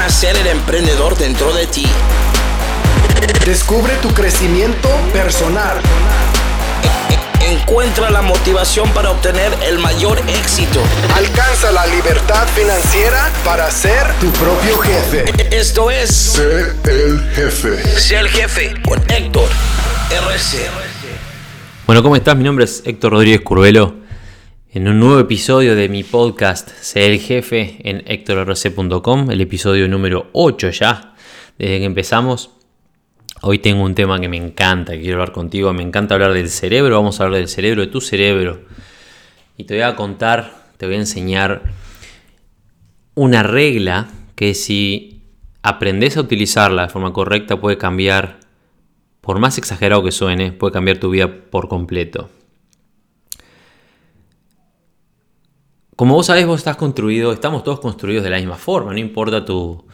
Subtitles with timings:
[0.00, 1.84] Nacer el emprendedor dentro de ti.
[3.44, 5.76] Descubre tu crecimiento personal.
[7.42, 10.80] Encuentra la motivación para obtener el mayor éxito.
[11.14, 15.24] Alcanza la libertad financiera para ser tu propio jefe.
[15.54, 18.00] Esto es Sé el jefe.
[18.00, 19.50] Sé el jefe con Héctor
[20.10, 20.66] RC.
[21.86, 22.34] Bueno, ¿cómo estás?
[22.36, 23.99] Mi nombre es Héctor Rodríguez Curvelo.
[24.72, 30.30] En un nuevo episodio de mi podcast Sé el jefe en héctorrc.com, el episodio número
[30.32, 31.16] 8 ya,
[31.58, 32.50] desde que empezamos.
[33.42, 35.72] Hoy tengo un tema que me encanta, que quiero hablar contigo.
[35.72, 36.94] Me encanta hablar del cerebro.
[36.94, 38.60] Vamos a hablar del cerebro, de tu cerebro.
[39.56, 41.62] Y te voy a contar, te voy a enseñar
[43.16, 45.24] una regla que si
[45.62, 48.38] aprendes a utilizarla de forma correcta puede cambiar,
[49.20, 52.30] por más exagerado que suene, puede cambiar tu vida por completo.
[56.00, 59.44] Como vos sabés, vos estás construido, estamos todos construidos de la misma forma, no importa
[59.44, 59.84] tu,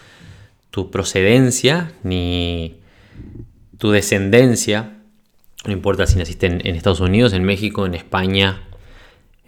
[0.70, 2.76] tu procedencia ni
[3.76, 4.98] tu descendencia,
[5.64, 8.62] no importa si naciste en, Estados Unidos, en México, en España,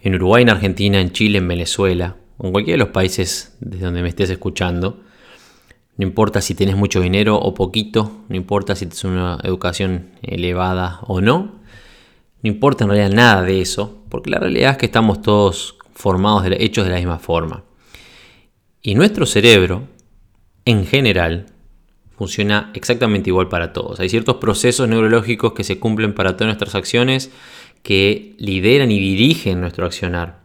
[0.01, 3.85] en Uruguay, en Argentina, en Chile, en Venezuela, o en cualquiera de los países desde
[3.85, 4.99] donde me estés escuchando.
[5.95, 10.99] No importa si tienes mucho dinero o poquito, no importa si tienes una educación elevada
[11.07, 11.53] o no,
[12.43, 16.45] no importa en realidad nada de eso, porque la realidad es que estamos todos formados,
[16.57, 17.65] hechos de la misma forma.
[18.81, 19.83] Y nuestro cerebro,
[20.63, 21.47] en general,
[22.15, 23.99] funciona exactamente igual para todos.
[23.99, 27.31] Hay ciertos procesos neurológicos que se cumplen para todas nuestras acciones
[27.83, 30.39] que lideran y dirigen nuestro accionar.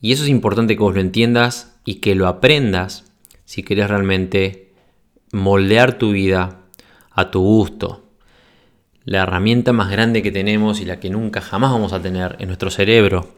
[0.00, 3.12] Y eso es importante que vos lo entiendas y que lo aprendas
[3.44, 4.70] si querés realmente
[5.32, 6.60] moldear tu vida
[7.10, 8.04] a tu gusto.
[9.04, 12.46] La herramienta más grande que tenemos y la que nunca jamás vamos a tener es
[12.46, 13.34] nuestro cerebro.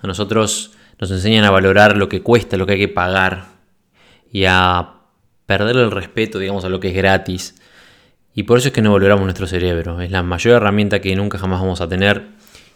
[0.00, 3.46] A nosotros nos enseñan a valorar lo que cuesta, lo que hay que pagar
[4.32, 4.94] y a
[5.46, 7.60] perder el respeto, digamos, a lo que es gratis.
[8.34, 10.00] Y por eso es que no valoramos nuestro cerebro.
[10.00, 12.28] Es la mayor herramienta que nunca jamás vamos a tener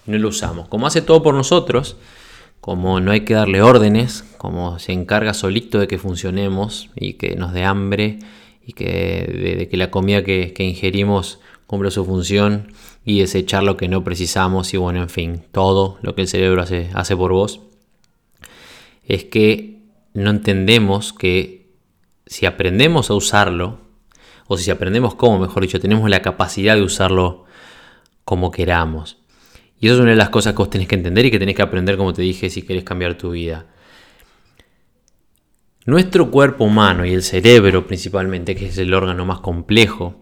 [0.07, 0.69] y no lo usamos.
[0.69, 1.97] Como hace todo por nosotros,
[2.61, 7.37] como no hay que darle órdenes, como se encarga solito de que funcionemos y que
[7.37, 8.19] nos dé hambre
[8.65, 12.73] y que de, que la comida que, que ingerimos cumpla su función
[13.05, 16.63] y desechar lo que no precisamos y bueno, en fin, todo lo que el cerebro
[16.63, 17.61] hace, hace por vos,
[19.07, 19.81] es que
[20.15, 21.73] no entendemos que
[22.27, 23.81] si aprendemos a usarlo,
[24.47, 27.45] o si aprendemos cómo, mejor dicho, tenemos la capacidad de usarlo
[28.25, 29.19] como queramos.
[29.81, 31.57] Y eso es una de las cosas que vos tenés que entender y que tenés
[31.57, 33.67] que aprender, como te dije, si querés cambiar tu vida.
[35.85, 40.22] Nuestro cuerpo humano y el cerebro principalmente, que es el órgano más complejo,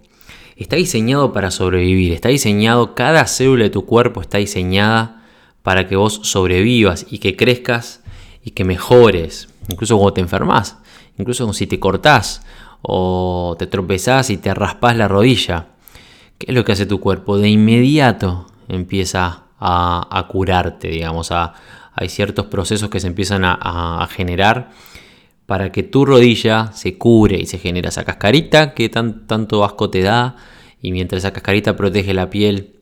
[0.65, 2.13] está diseñado para sobrevivir.
[2.13, 5.23] Está diseñado, cada célula de tu cuerpo está diseñada
[5.63, 8.03] para que vos sobrevivas y que crezcas
[8.45, 9.49] y que mejores.
[9.69, 10.79] Incluso cuando te enfermas,
[11.19, 12.43] incluso si te cortás
[12.83, 15.69] o te tropezás y te raspas la rodilla.
[16.39, 17.39] ¿Qué es lo que hace tu cuerpo?
[17.39, 21.33] De inmediato empieza a, a curarte, digamos.
[21.33, 21.55] A,
[21.95, 23.55] hay ciertos procesos que se empiezan a,
[24.03, 24.71] a, generar
[25.51, 29.91] para que tu rodilla se cure y se genera esa cascarita que tan, tanto asco
[29.91, 30.37] te da.
[30.81, 32.77] Y mientras esa cascarita protege la piel,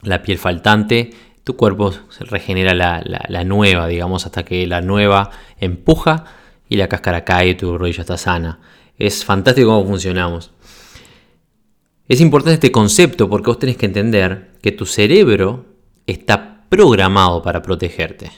[0.00, 1.10] la piel faltante,
[1.44, 5.28] tu cuerpo regenera la, la, la nueva, digamos, hasta que la nueva
[5.60, 6.24] empuja
[6.70, 8.60] y la cáscara cae y tu rodilla está sana.
[8.96, 10.52] Es fantástico cómo funcionamos.
[12.08, 15.66] Es importante este concepto porque vos tenés que entender que tu cerebro
[16.06, 18.30] está programado para protegerte.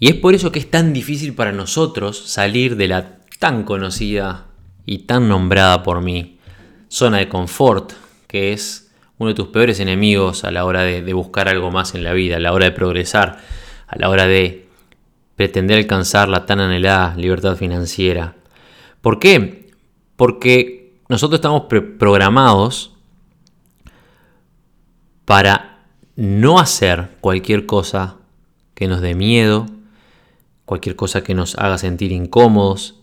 [0.00, 4.46] Y es por eso que es tan difícil para nosotros salir de la tan conocida
[4.86, 6.38] y tan nombrada por mí
[6.88, 7.92] zona de confort,
[8.26, 12.02] que es uno de tus peores enemigos a la hora de, buscar algo más en
[12.02, 13.38] la vida, a la hora de progresar,
[13.86, 14.66] a la hora de
[15.36, 18.34] pretender alcanzar la tan anhelada libertad financiera.
[19.02, 19.70] ¿Por qué?
[20.16, 21.64] Porque nosotros estamos
[21.98, 22.96] programados
[25.26, 25.84] para
[26.16, 28.16] no hacer cualquier cosa
[28.74, 29.66] que nos dé miedo,
[30.70, 32.94] cualquier cosa que nos haga sentir incómodos,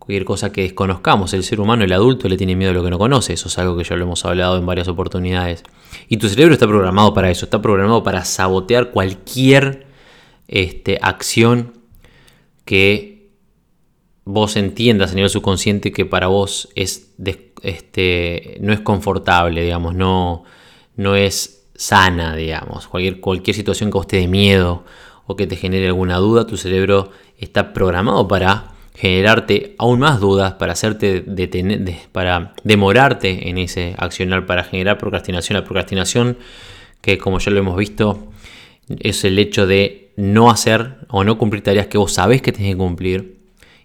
[0.00, 1.32] cualquier cosa que desconozcamos.
[1.34, 3.32] El ser humano, el adulto, le tiene miedo a lo que no conoce.
[3.32, 5.62] Eso es algo que ya lo hemos hablado en varias oportunidades.
[6.08, 9.86] Y tu cerebro está programado para eso, está programado para sabotear cualquier
[10.48, 11.74] este, acción
[12.64, 13.30] que
[14.24, 17.14] vos entiendas a nivel subconsciente que para vos es
[17.62, 20.42] este, no es confortable, digamos, no,
[20.96, 22.88] no es sana, digamos.
[22.88, 24.82] Cualquier, cualquier situación que vos te dé miedo
[25.26, 30.54] o que te genere alguna duda, tu cerebro está programado para generarte aún más dudas,
[30.54, 35.56] para hacerte detener, para demorarte en ese accionar, para generar procrastinación.
[35.58, 36.38] La procrastinación,
[37.00, 38.28] que como ya lo hemos visto,
[39.00, 42.72] es el hecho de no hacer o no cumplir tareas que vos sabés que tenés
[42.72, 43.38] que cumplir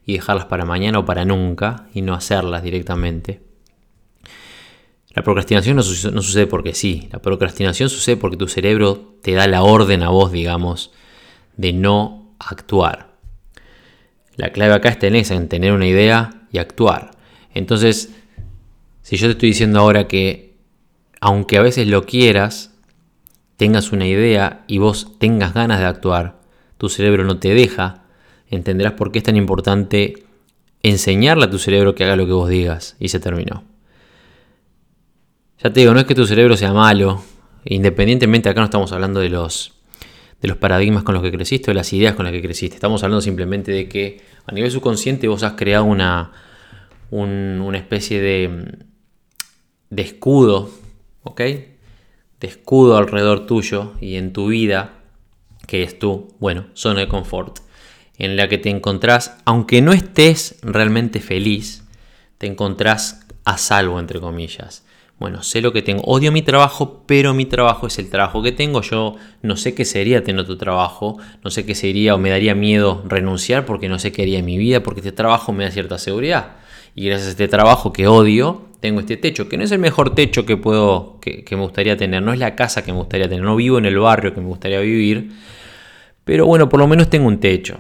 [0.06, 3.42] y dejarlas para mañana o para nunca y no hacerlas directamente.
[5.10, 9.64] La procrastinación no, sucede porque sí, la procrastinación sucede porque tu cerebro te da la
[9.64, 10.92] orden a vos, digamos,
[11.58, 13.08] de no actuar.
[14.36, 17.12] La clave acá está en esa, en tener una idea y actuar.
[17.54, 18.14] Entonces,
[19.02, 20.56] si yo te estoy diciendo ahora que,
[21.20, 22.76] aunque a veces lo quieras,
[23.58, 26.40] tengas una idea y vos tengas ganas de actuar,
[26.78, 28.04] tu cerebro no te deja,
[28.50, 30.28] entenderás por qué es tan importante
[30.84, 32.96] enseñarle a tu cerebro que haga lo que vos digas.
[33.00, 33.64] Y se terminó.
[35.64, 37.24] Ya te digo, no es que tu cerebro sea malo,
[37.66, 39.74] independientemente acá no estamos hablando de los,
[40.42, 42.76] de los paradigmas con los que creciste o de las ideas con las que creciste,
[42.76, 46.32] estamos hablando simplemente de que a nivel subconsciente vos has creado una,
[47.10, 48.78] una especie de,
[49.90, 50.70] de escudo,
[51.24, 51.42] ¿ok?
[51.42, 54.94] De escudo alrededor tuyo y en tu vida,
[55.66, 57.60] que es tu, bueno, zona de confort,
[58.18, 61.84] en la que te encontrás, aunque no estés realmente feliz,
[62.38, 64.87] te encontrás a salvo, entre comillas
[65.20, 68.52] bueno, sé lo que tengo, odio mi trabajo, pero mi trabajo es el trabajo que
[68.52, 68.82] tengo.
[68.82, 72.54] Yo no sé qué sería tener otro trabajo, no sé qué sería o me daría
[72.54, 75.72] miedo renunciar porque no sé qué haría en mi vida, porque este trabajo me da
[75.72, 76.58] cierta seguridad.
[76.94, 80.14] Y gracias a este trabajo que odio, tengo este techo, que no es el mejor
[80.14, 83.28] techo que puedo, que, que me gustaría tener, no es la casa que me gustaría
[83.28, 85.32] tener, no vivo en el barrio que me gustaría vivir,
[86.24, 87.80] pero bueno, por lo menos tengo un techo.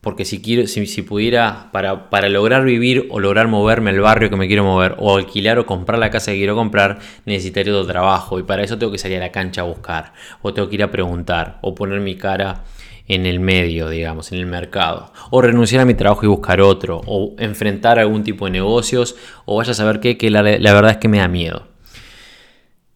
[0.00, 4.36] Porque si, quiero, si, pudiera, para, para, lograr vivir o lograr moverme al barrio que
[4.36, 8.38] me quiero mover, o alquilar o comprar la casa que quiero comprar, necesitaría otro trabajo.
[8.38, 10.82] Y para eso tengo que salir a la cancha a buscar, o tengo que ir
[10.82, 12.64] a preguntar, o poner mi cara
[13.08, 15.12] en el medio, digamos, en el mercado.
[15.30, 19.56] O renunciar a mi trabajo y buscar otro, o enfrentar algún tipo de negocios, o
[19.56, 21.66] vaya a saber qué, que la, la verdad es que me da miedo.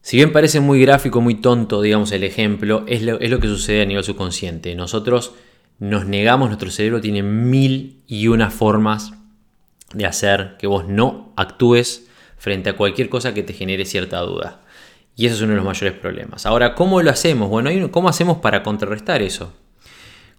[0.01, 3.49] Si bien parece muy gráfico, muy tonto, digamos, el ejemplo, es lo, es lo que
[3.49, 4.75] sucede a nivel subconsciente.
[4.75, 5.33] Nosotros
[5.79, 9.13] nos negamos, nuestro cerebro tiene mil y una formas
[9.93, 14.61] de hacer que vos no actúes frente a cualquier cosa que te genere cierta duda.
[15.17, 16.47] Y eso es uno de los mayores problemas.
[16.47, 17.49] Ahora, ¿cómo lo hacemos?
[17.49, 19.53] Bueno, ¿cómo hacemos para contrarrestar eso?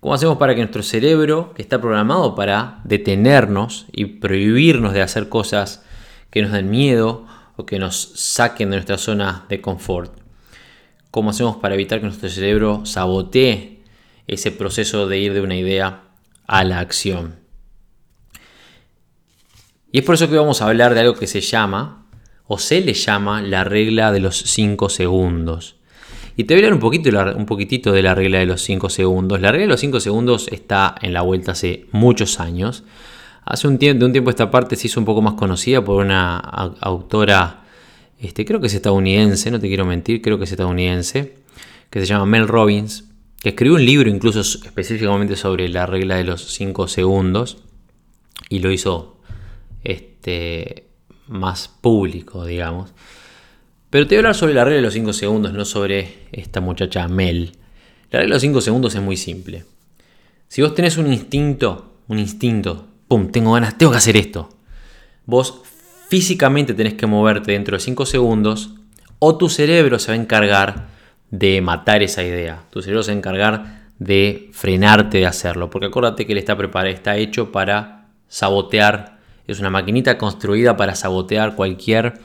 [0.01, 5.29] ¿Cómo hacemos para que nuestro cerebro, que está programado para detenernos y prohibirnos de hacer
[5.29, 5.83] cosas
[6.29, 10.13] que nos den miedo o que nos saquen de nuestra zona de confort?
[11.09, 13.74] ¿Cómo hacemos para evitar que nuestro cerebro sabotee
[14.27, 16.03] ese proceso de ir de una idea
[16.47, 17.35] a la acción.
[19.91, 22.05] Y es por eso que vamos a hablar de algo que se llama,
[22.47, 25.77] o se le llama, la regla de los 5 segundos.
[26.35, 28.89] Y te voy a hablar un, poquito, un poquitito de la regla de los 5
[28.89, 29.39] segundos.
[29.39, 32.83] La regla de los 5 segundos está en la vuelta hace muchos años.
[33.45, 36.03] Hace un tiempo, de un tiempo esta parte se hizo un poco más conocida por
[36.03, 37.63] una autora,
[38.19, 41.35] este, creo que es estadounidense, no te quiero mentir, creo que es estadounidense,
[41.89, 43.05] que se llama Mel Robbins
[43.45, 47.59] que escribió un libro incluso específicamente sobre la regla de los 5 segundos
[48.49, 49.19] y lo hizo
[49.83, 50.87] este,
[51.27, 52.95] más público, digamos.
[53.91, 56.59] Pero te voy a hablar sobre la regla de los 5 segundos, no sobre esta
[56.59, 57.51] muchacha Mel.
[58.09, 59.63] La regla de los 5 segundos es muy simple.
[60.47, 64.49] Si vos tenés un instinto, un instinto, pum, tengo ganas, tengo que hacer esto.
[65.27, 65.61] Vos
[66.09, 68.71] físicamente tenés que moverte dentro de 5 segundos
[69.19, 70.94] o tu cerebro se va a encargar
[71.31, 72.63] de matar esa idea.
[72.69, 75.69] Tu cerebro se a encargar de frenarte de hacerlo.
[75.69, 79.19] Porque acuérdate que él está preparado, está hecho para sabotear.
[79.47, 82.19] Es una maquinita construida para sabotear cualquier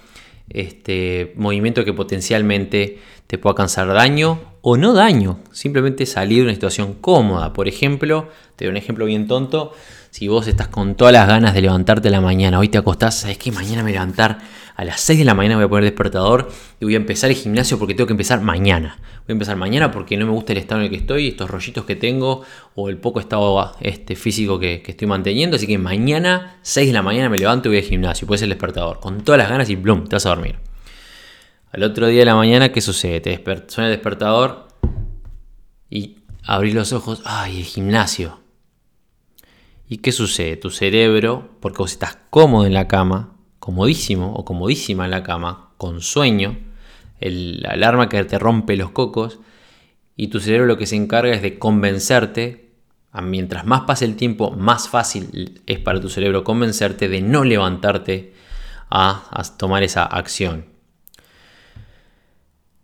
[0.49, 5.41] este, movimiento que potencialmente te pueda causar daño o no daño.
[5.53, 7.53] Simplemente salir de una situación cómoda.
[7.53, 9.73] Por ejemplo, te doy un ejemplo bien tonto.
[10.11, 13.21] Si vos estás con todas las ganas de levantarte a la mañana, hoy te acostás,
[13.21, 14.39] sabes que mañana me levantar
[14.75, 16.51] a las 6 de la mañana voy a poner despertador
[16.81, 18.97] y voy a empezar el gimnasio porque tengo que empezar mañana.
[18.99, 21.49] Voy a empezar mañana porque no me gusta el estado en el que estoy, estos
[21.49, 22.43] rollitos que tengo
[22.75, 25.57] o el poco estado este, físico que, estoy manteniendo.
[25.57, 28.27] Así que mañana, 6 de la mañana, me levanto y voy al gimnasio.
[28.27, 28.99] Puede ser el despertador.
[28.99, 30.57] Con todas las ganas y blum, te vas a dormir.
[31.71, 33.21] Al otro día de la mañana, ¿qué sucede?
[33.21, 34.67] Te suena el despertador
[35.89, 37.23] y abrís los ojos.
[37.25, 38.40] ¡Ay, el gimnasio!
[39.93, 40.57] ¿Y qué sucede?
[40.57, 45.71] Tu cerebro, porque vos estás cómodo en la cama, comodísimo o comodísima en la cama,
[45.79, 46.57] con sueño,
[47.19, 49.41] el, la alarma que te rompe los cocos,
[50.15, 52.71] y tu cerebro lo que se encarga es de convencerte,
[53.21, 58.33] mientras más pase el tiempo, más fácil es para tu cerebro convencerte de no levantarte
[58.91, 60.67] a, a tomar esa acción.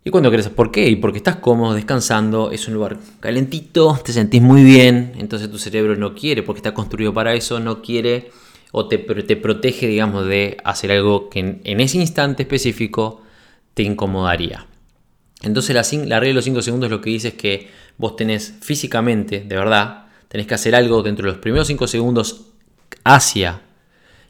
[0.07, 0.87] Y cuando crees, ¿por qué?
[0.87, 5.57] Y porque estás cómodo, descansando, es un lugar calentito, te sentís muy bien, entonces tu
[5.57, 8.31] cerebro no quiere, porque está construido para eso, no quiere
[8.71, 13.21] o te, te protege, digamos, de hacer algo que en, ese instante específico
[13.73, 14.65] te incomodaría.
[15.41, 18.53] Entonces la, la regla de los 5 segundos lo que dice es que vos tenés
[18.61, 22.45] físicamente, de verdad, tenés que hacer algo dentro de los primeros 5 segundos
[23.03, 23.59] hacia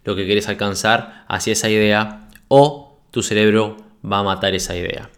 [0.06, 5.12] lo que quieres alcanzar, hacia esa idea, o tu cerebro va a matar esa idea.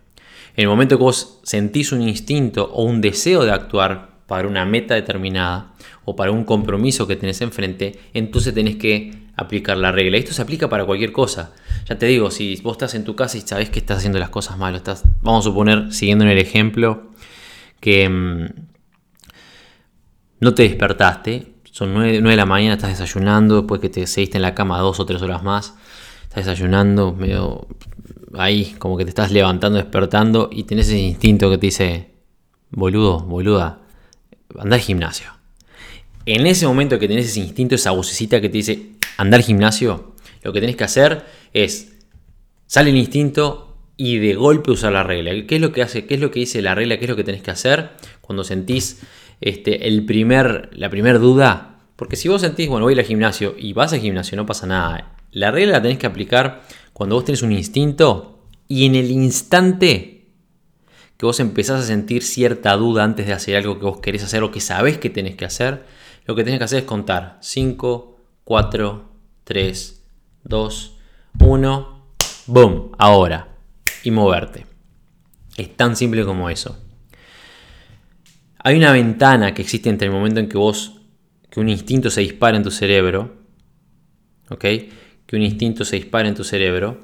[0.55, 4.65] En el momento que vos sentís un instinto o un deseo de actuar para una
[4.65, 5.73] meta determinada
[6.05, 10.17] o para un compromiso que tenés enfrente, entonces tenés que aplicar la regla.
[10.17, 11.53] Esto se aplica para cualquier cosa.
[11.87, 14.29] Ya te digo, si vos estás en tu casa y sabes que estás haciendo las
[14.29, 17.09] cosas mal, estás, vamos a suponer, siguiendo en el ejemplo,
[17.79, 18.45] que mm,
[20.41, 24.41] no te despertaste, son 9, de la mañana, estás desayunando, después que te seguiste en
[24.41, 25.75] la cama dos o tres horas más,
[26.23, 27.67] estás desayunando, medio
[28.37, 32.09] ahí, como que te estás levantando, despertando, y tenés ese instinto que te dice,
[32.69, 33.81] boludo, boluda,
[34.57, 35.31] anda al gimnasio.
[36.25, 40.13] En ese momento que tenés ese instinto, esa vocecita que te dice, anda al gimnasio,
[40.43, 41.97] lo que tenés que hacer es,
[42.67, 45.31] sale el instinto y de golpe usar la regla.
[45.45, 46.05] ¿Qué es lo que hace?
[46.05, 46.97] ¿Qué es lo que dice la regla?
[46.97, 49.01] ¿Qué es lo que tenés que hacer cuando sentís
[49.41, 51.79] este, el primer, la primera duda?
[51.95, 55.15] Porque si vos sentís, bueno, voy al gimnasio y vas al gimnasio, no pasa nada.
[55.31, 56.61] La regla la tenés que aplicar
[56.99, 60.33] cuando vos tenés un instinto y en el instante
[61.15, 64.43] que vos empezás a sentir cierta duda antes de hacer algo que vos querés hacer
[64.43, 65.85] o que sabés que tenés que hacer,
[66.25, 69.09] lo que tenés que hacer es contar 5, 4,
[69.45, 70.05] 3,
[70.43, 70.97] 2,
[71.39, 72.05] 1,
[72.47, 73.47] boom, ahora,
[74.03, 74.65] y moverte.
[75.55, 76.77] Es tan simple como eso.
[78.61, 80.99] Hay una ventana que existe entre el momento en que vos,
[81.49, 83.37] que un instinto se dispara en tu cerebro,
[84.49, 84.65] ¿ok?
[85.29, 87.01] Que un instinto se dispara en tu cerebro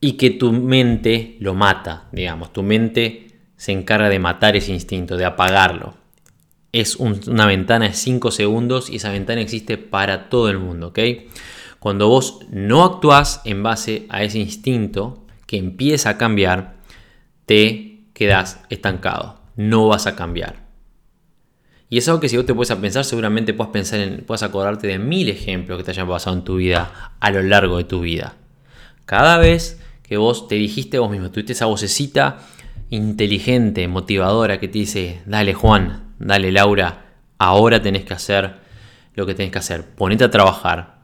[0.00, 5.16] y que tu mente lo mata, digamos, tu mente se encarga de matar ese instinto,
[5.16, 6.02] de apagarlo
[6.72, 10.98] es una ventana de 5 segundos y esa ventana existe para todo el mundo, ¿ok?
[11.78, 16.76] Cuando vos no actuás en base a ese instinto que empieza a cambiar,
[17.44, 20.61] te quedas estancado, no vas a cambiar.
[21.92, 24.42] Y es algo que si vos te puedes a pensar, seguramente puedes pensar en, puedes
[24.42, 27.84] acordarte de mil ejemplos que te hayan pasado en tu vida a lo largo de
[27.84, 28.36] tu vida.
[29.04, 32.38] Cada vez que vos te dijiste vos mismo, tuviste esa vocecita
[32.88, 38.54] inteligente, motivadora que te dice, dale Juan, dale Laura, ahora tenés que hacer
[39.14, 41.02] lo que tenés que hacer, ponete a trabajar.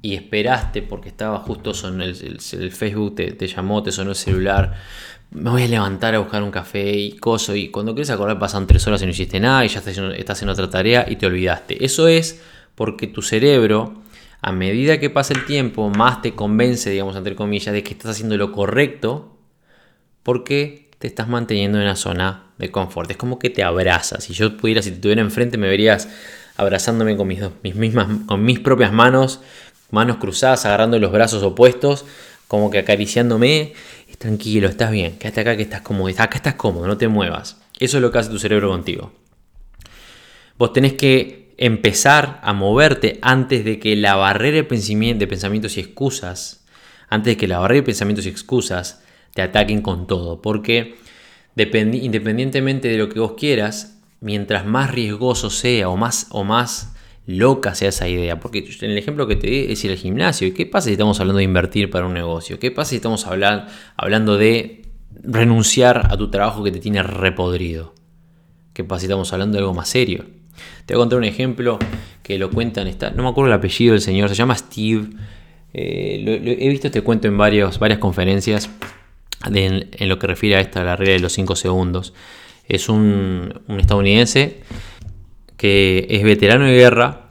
[0.00, 4.72] Y esperaste porque estaba justo son el, Facebook, te, llamó, te sonó el celular,
[5.30, 7.54] me voy a levantar a buscar un café y coso.
[7.54, 10.48] Y cuando quieres acordar pasan tres horas y no hiciste nada y ya estás, en
[10.48, 11.84] otra tarea y te olvidaste.
[11.84, 12.40] Eso es
[12.74, 13.94] porque tu cerebro,
[14.40, 18.12] a medida que pasa el tiempo, más te convence, digamos, entre comillas, de que estás
[18.12, 19.36] haciendo lo correcto
[20.22, 23.10] porque te estás manteniendo en una zona de confort.
[23.10, 24.24] Es como que te abrazas.
[24.24, 26.08] Si yo pudiera, si te tuviera enfrente, me verías
[26.56, 29.40] abrazándome con mis, mis mismas, con mis propias manos,
[29.90, 32.04] manos cruzadas, agarrando los brazos opuestos,
[32.48, 33.74] como que acariciándome.
[34.18, 37.60] Tranquilo, estás bien, quédate acá que estás cómodo, acá estás cómodo, no te muevas.
[37.78, 39.12] Eso es lo que hace tu cerebro contigo.
[40.58, 46.64] Vos tenés que empezar a moverte antes de que la barrera de pensamientos y excusas,
[47.08, 49.02] antes de que la barrera de pensamientos y excusas
[49.34, 50.40] te ataquen con todo.
[50.40, 50.96] Porque
[51.56, 56.95] independientemente de lo que vos quieras, mientras más riesgoso sea o más, o más
[57.26, 58.40] loca sea esa idea.
[58.40, 60.46] Porque en el ejemplo que te di es ir al gimnasio.
[60.48, 62.58] ¿Y qué pasa si estamos hablando de invertir para un negocio?
[62.58, 63.66] ¿Qué pasa si estamos hablando,
[63.96, 64.82] hablando de
[65.22, 67.94] renunciar a tu trabajo que te tiene repodrido?
[68.72, 70.24] ¿Qué pasa si estamos hablando de algo más serio?
[70.86, 71.78] Te voy a contar un ejemplo
[72.22, 75.06] que lo cuentan, esta, no me acuerdo el apellido del señor, se llama Steve.
[75.72, 78.70] Eh, he visto este cuento en varias conferencias
[79.44, 82.14] en, lo que refiere a esta, la regla de los 5 segundos.
[82.68, 84.60] Es un, estadounidense
[85.56, 87.28] que es veterano de guerra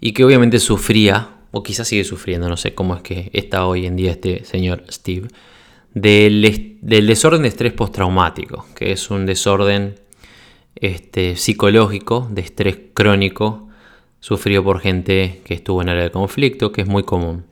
[0.00, 3.86] y que obviamente sufría, o quizás sigue sufriendo, no sé cómo es que está hoy
[3.86, 5.28] en día este señor Steve,
[5.94, 9.96] del, desorden de estrés postraumático, que es un desorden
[10.76, 13.68] este, psicológico de estrés crónico
[14.20, 17.44] sufrido por gente que estuvo en área de conflicto, que es muy común.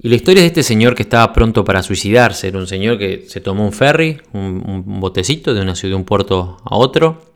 [0.00, 3.24] Y la historia de este señor que estaba pronto para suicidarse, era un señor que
[3.26, 7.27] se tomó un ferry, un, botecito de una ciudad, de un puerto a otro,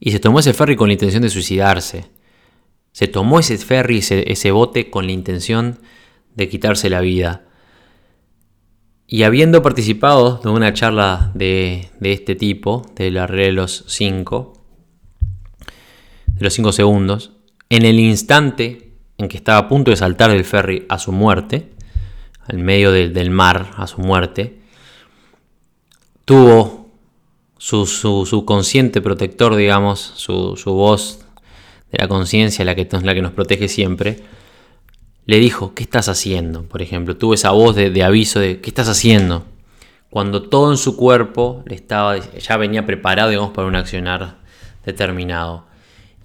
[0.00, 2.06] y se tomó ese ferry con la intención de suicidarse.
[2.92, 5.78] Se tomó ese ferry, ese, bote con la intención
[6.34, 7.44] de quitarse la vida.
[9.06, 14.54] Y habiendo participado de una charla de, este tipo, de la red de los 5,
[16.26, 17.32] de los 5 segundos,
[17.68, 21.70] en el instante en que estaba a punto de saltar del ferry a su muerte,
[22.48, 24.60] en medio del mar a su muerte,
[26.24, 26.79] tuvo
[27.60, 31.20] su, su, consciente protector, digamos, su, voz
[31.92, 34.20] de la conciencia, la que, la que nos protege siempre,
[35.26, 36.62] le dijo, ¿qué estás haciendo?
[36.62, 39.44] Por ejemplo, tuvo esa voz de, de aviso de, ¿qué estás haciendo?
[40.08, 44.38] Cuando todo en su cuerpo le estaba, ya venía preparado, digamos, para un accionar
[44.84, 45.66] determinado.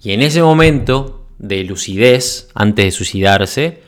[0.02, 3.82] Y en ese momento de lucidez antes de suicidarse.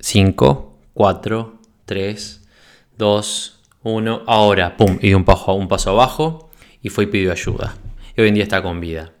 [0.00, 2.48] 5, 4, 3,
[2.96, 3.57] 2,
[3.94, 4.22] 1.
[4.26, 6.50] Ahora, pum, y un paso, un paso abajo
[6.82, 7.76] y fue y pidió ayuda.
[8.16, 9.12] Y hoy en día está con vida.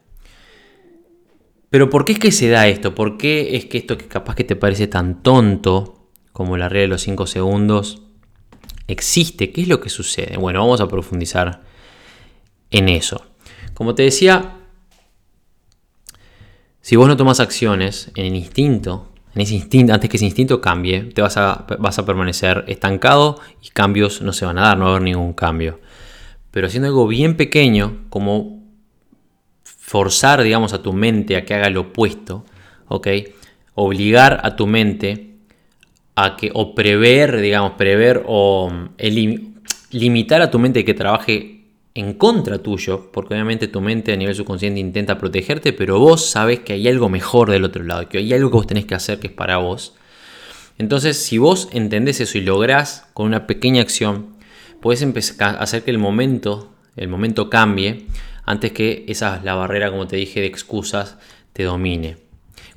[1.70, 2.94] Pero ¿por qué es que se da esto?
[2.94, 6.82] ¿Por qué es que esto que capaz que te parece tan tonto como la regla
[6.82, 8.02] de los 5 segundos
[8.86, 9.52] existe?
[9.52, 10.38] ¿Qué es lo que sucede?
[10.38, 11.62] Bueno, vamos a profundizar
[12.70, 13.24] en eso.
[13.74, 14.56] Como te decía,
[16.80, 21.36] si vos no tomas acciones en el instinto, antes que ese instinto cambie, te vas
[21.36, 24.94] a, vas a permanecer estancado y cambios no se van a dar, no va a
[24.94, 25.80] haber ningún cambio.
[26.50, 28.62] Pero haciendo algo bien pequeño, como
[29.64, 32.44] forzar, digamos, a tu mente a que haga lo opuesto,
[32.88, 33.08] ¿ok?
[33.74, 35.36] Obligar a tu mente
[36.14, 38.72] a que, o prever, digamos, prever o
[39.90, 41.57] limitar a tu mente que trabaje
[41.98, 46.60] en contra tuyo, porque obviamente tu mente a nivel subconsciente intenta protegerte, pero vos sabes
[46.60, 49.18] que hay algo mejor del otro lado, que hay algo que vos tenés que hacer
[49.18, 49.94] que es para vos.
[50.78, 54.36] Entonces, si vos entendés eso y lográs con una pequeña acción,
[54.80, 58.06] puedes empezar a hacer que el momento, el momento cambie
[58.44, 61.18] antes que esa la barrera, como te dije, de excusas
[61.52, 62.18] te domine.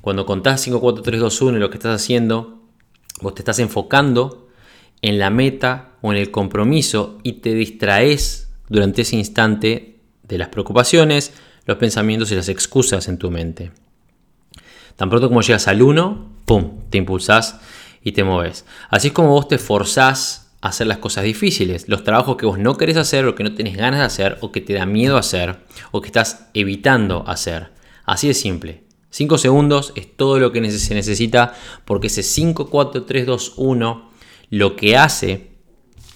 [0.00, 2.60] Cuando contás 5, 4, 3, 2, 1 lo que estás haciendo,
[3.20, 4.48] vos te estás enfocando
[5.00, 10.48] en la meta o en el compromiso y te distraes durante ese instante de las
[10.48, 11.34] preocupaciones,
[11.66, 13.70] los pensamientos y las excusas en tu mente.
[14.96, 17.60] Tan pronto como llegas al 1, ¡pum!, te impulsás
[18.02, 18.64] y te mueves.
[18.88, 22.58] Así es como vos te forzás a hacer las cosas difíciles, los trabajos que vos
[22.58, 25.18] no querés hacer o que no tenés ganas de hacer o que te da miedo
[25.18, 25.58] hacer
[25.90, 27.72] o que estás evitando hacer.
[28.04, 28.84] Así de simple.
[29.10, 34.10] 5 segundos es todo lo que se necesita porque ese 5, 4, 3, 2, 1
[34.48, 35.52] lo que hace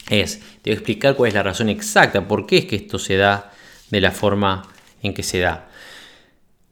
[0.08, 3.16] es, te voy explicar cuál es la razón exacta, por qué es que esto se
[3.16, 3.52] da
[3.88, 4.62] de la forma
[5.00, 5.68] en que se da.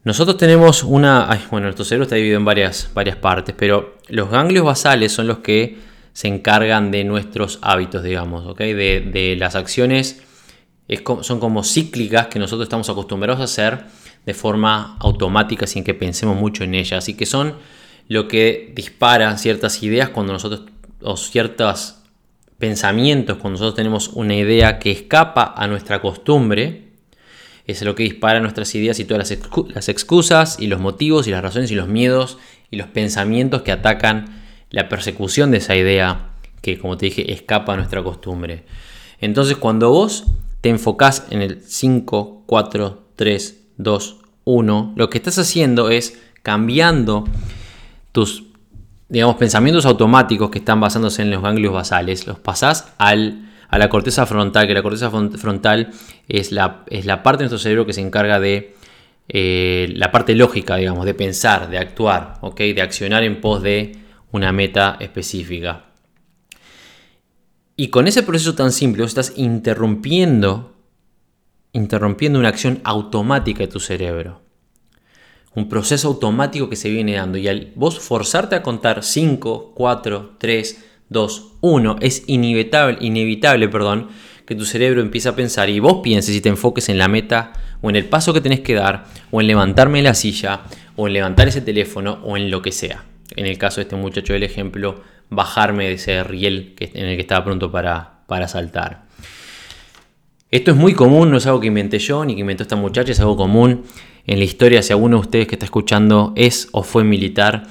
[0.03, 4.65] Nosotros tenemos una, bueno, nuestro cerebro está dividido en varias, varias partes, pero los ganglios
[4.65, 5.77] basales son los que
[6.11, 8.59] se encargan de nuestros hábitos, digamos, ¿ok?
[8.59, 10.21] de, las acciones,
[11.21, 13.85] son como cíclicas que nosotros estamos acostumbrados a hacer
[14.25, 17.55] de forma automática sin que pensemos mucho en ellas, así que son
[18.09, 20.63] lo que dispara ciertas ideas cuando nosotros,
[21.01, 22.04] o ciertas
[22.65, 26.85] pensamientos, cuando nosotros tenemos una idea que escapa a nuestra costumbre,
[27.67, 29.29] es lo que dispara nuestras ideas y todas
[29.75, 32.39] las, excusas y los motivos y las razones y los miedos
[32.71, 36.31] y los pensamientos que atacan la persecución de esa idea
[36.63, 38.63] que, como te dije, escapa a nuestra costumbre.
[39.21, 40.23] Entonces, cuando vos
[40.61, 47.25] te enfocás en el 5, 4, 3, 2, 1, lo que estás haciendo es cambiando
[48.11, 48.44] tus
[49.15, 53.87] digamos, pensamientos automáticos que están basándose en los ganglios basales, los pasás al, a la
[53.87, 55.91] corteza frontal, que la corteza frontal
[56.27, 58.75] es la, es la parte de nuestro cerebro que se encarga de
[59.29, 62.57] eh, la parte lógica, digamos, de pensar, de actuar, ¿ok?
[62.57, 63.95] de accionar en pos de
[64.33, 65.85] una meta específica.
[67.77, 70.75] Y con ese proceso tan simple, estás interrumpiendo,
[71.71, 74.44] interrumpiendo una acción automática de tu cerebro
[75.55, 77.37] un proceso automático que se viene dando.
[77.37, 84.09] Y al vos forzarte a contar 5, 4, 3, 2, 1, es inevitable, inevitable perdón,
[84.45, 87.53] que tu cerebro empiece a pensar y vos pienses y te enfoques en la meta
[87.81, 90.61] o en el paso que tenés que dar o en levantarme de la silla
[90.95, 93.05] o en levantar ese teléfono o en lo que sea.
[93.35, 97.21] En el caso de este muchacho del ejemplo, bajarme de ese riel en el que
[97.21, 99.05] estaba pronto para, para saltar.
[100.51, 103.11] Esto es muy común, no es algo que inventé yo ni que inventó esta muchacha,
[103.11, 103.83] es algo común
[104.27, 107.67] en la historia, si alguno de ustedes que está escuchando es o fue militar,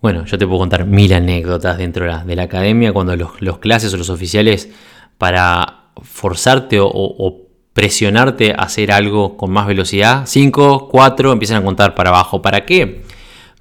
[0.00, 3.96] bueno, yo te puedo contar mil anécdotas dentro de la, academia cuando los, clases o
[3.96, 4.70] los oficiales
[5.18, 11.94] para forzarte o, presionarte a hacer algo con más velocidad, 5, 4, empiezan a contar
[11.94, 12.42] para abajo.
[12.42, 13.02] ¿Para qué?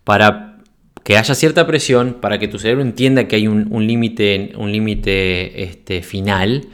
[0.03, 0.57] Para
[1.03, 5.63] que haya cierta presión, para que tu cerebro entienda que hay un, límite un límite
[5.63, 6.65] este, final.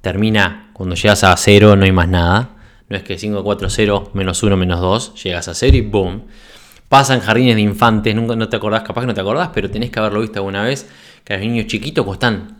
[0.00, 2.50] Termina cuando llegas a cero, no hay más nada.
[2.92, 6.24] No es que 5, 4, 0, menos 1, menos 2, llegas a 0 y boom.
[6.90, 9.88] Pasan jardines de infantes, nunca no te acordás, capaz que no te acordás, pero tenés
[9.88, 10.86] que haberlo visto alguna vez,
[11.24, 12.58] que los niños chiquitos pues están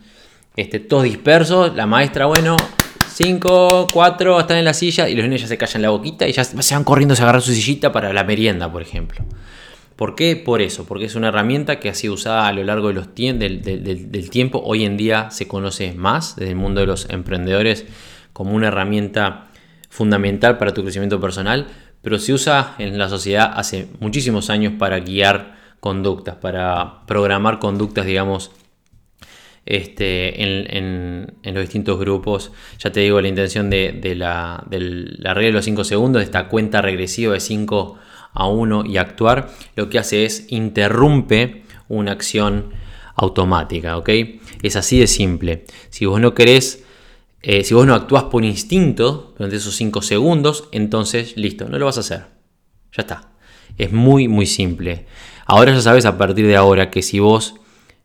[0.55, 2.57] este, todos dispersos, la maestra, bueno,
[3.09, 6.31] 5, 4, están en la silla y los niños ya se callan la boquita y
[6.31, 9.23] ya se van corriendo a agarrar su sillita para la merienda, por ejemplo.
[9.95, 10.35] ¿Por qué?
[10.35, 13.13] Por eso, porque es una herramienta que ha sido usada a lo largo de los
[13.13, 14.63] del, del, tiempo.
[14.65, 17.85] Hoy en día se conoce más desde el mundo de los emprendedores
[18.33, 19.51] como una herramienta
[19.93, 21.67] fundamental para tu crecimiento personal,
[22.01, 28.07] pero se usa en la sociedad hace muchísimos años para guiar conductas, para programar conductas,
[28.07, 28.49] digamos,
[29.67, 32.51] este, en, los distintos grupos.
[32.79, 36.81] Ya te digo, la intención de, la, regla de los 5 segundos, de esta cuenta
[36.81, 37.99] regresiva de 5
[38.33, 42.71] a uno y actuar, lo que hace es interrumpe una acción
[43.13, 44.09] automática, ¿ok?
[44.63, 45.65] Es así de simple.
[45.91, 46.83] Si vos no querés,
[47.45, 51.85] eh, si vos no actúas por instinto durante esos 5 segundos, entonces listo, no lo
[51.85, 52.25] vas a hacer.
[52.93, 53.31] Ya está.
[53.77, 55.07] Es muy, muy simple.
[55.45, 57.55] Ahora ya sabes a partir de ahora que si vos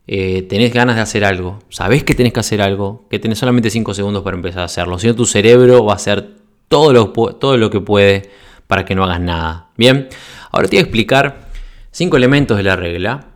[0.08, 3.70] eh, tenés ganas de hacer algo, sabés que tenés que hacer algo, que tenés solamente
[3.70, 6.34] 5 segundos para empezar a hacerlo, si no tu cerebro va a hacer
[6.66, 8.30] todo lo, todo lo que puede
[8.66, 9.70] para que no hagas nada.
[9.76, 10.08] Bien,
[10.50, 11.48] ahora te voy a explicar
[11.92, 13.28] 5 elementos de la regla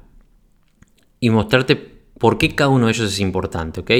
[1.20, 1.76] y mostrarte
[2.18, 3.90] por qué cada uno de ellos es importante, ¿ok?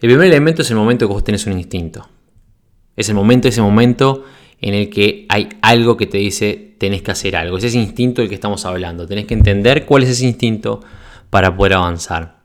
[0.00, 2.08] El primer elemento es el momento que vos tenés un instinto.
[2.96, 4.24] Es el momento, ese momento
[4.60, 7.58] en el que hay algo que te dice tenés que hacer algo.
[7.58, 9.06] Es ese instinto del que estamos hablando.
[9.06, 10.80] Tenés que entender cuál es ese instinto
[11.30, 12.36] para poder avanzar.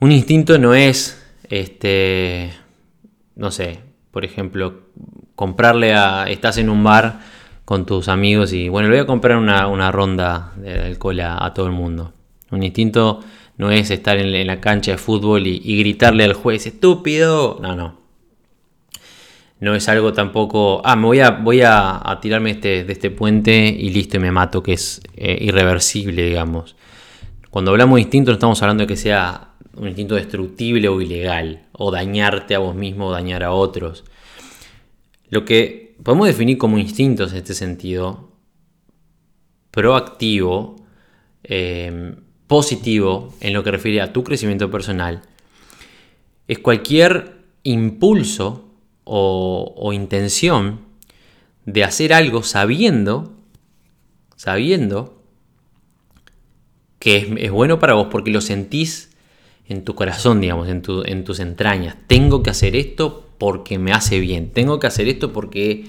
[0.00, 2.50] Un instinto no es, este,
[3.36, 3.80] no sé,
[4.10, 4.82] por ejemplo,
[5.34, 7.20] comprarle a, estás en un bar
[7.64, 11.66] con tus amigos y bueno, le voy a comprar una, ronda de alcohol a todo
[11.66, 12.12] el mundo.
[12.50, 13.20] Un instinto
[13.56, 17.58] no es estar en, la cancha de fútbol y, gritarle al juez, estúpido.
[17.60, 18.00] No, no.
[19.60, 23.68] No es algo tampoco, ah, me voy a, voy a, tirarme este, de este puente
[23.68, 26.74] y listo y me mato, que es eh, irreversible, digamos.
[27.50, 31.66] Cuando hablamos de instinto no estamos hablando de que sea un instinto destructible o ilegal,
[31.72, 34.04] o dañarte a vos mismo o dañar a otros.
[35.28, 38.32] Lo que podemos definir como instintos en este sentido,
[39.70, 40.84] proactivo,
[41.44, 42.16] eh,
[42.52, 45.22] positivo en lo que refiere a tu crecimiento personal
[46.46, 48.68] es cualquier impulso
[49.04, 50.80] o, intención
[51.64, 53.32] de hacer algo sabiendo,
[54.36, 55.18] sabiendo
[56.98, 59.12] que es, bueno para vos porque lo sentís
[59.66, 61.96] en tu corazón, digamos, en, en tus entrañas.
[62.06, 64.50] Tengo que hacer esto porque me hace bien.
[64.50, 65.86] Tengo que hacer esto porque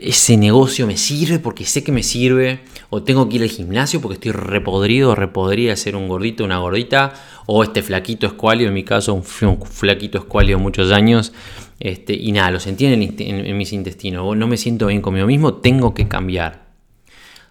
[0.00, 2.58] ese negocio me sirve porque sé que me sirve,
[2.90, 7.14] o tengo que ir al gimnasio porque estoy repodrido repodría ser un gordito, una gordita,
[7.46, 11.32] o este flaquito escualio, en mi caso un, flaquito escualio muchos años,
[11.78, 15.94] este, y nada, lo sentí en, mis intestinos, no me siento bien conmigo mismo, tengo
[15.94, 16.68] que cambiar.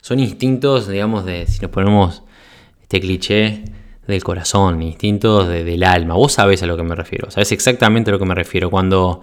[0.02, 2.24] Son instintos, digamos, de, si nos ponemos
[2.82, 3.64] este cliché,
[4.10, 6.16] del corazón, instintos del alma.
[6.16, 8.70] Vos sabés a lo que me refiero, sabés exactamente a lo que me refiero.
[8.70, 9.22] Cuando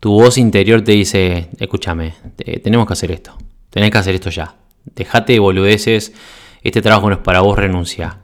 [0.00, 2.14] tu voz interior te dice, escúchame,
[2.62, 3.36] tenemos que hacer esto,
[3.68, 4.54] tenés que hacer esto ya,
[4.94, 6.12] dejate de boludeces,
[6.62, 8.18] este trabajo no es para vos, renuncia,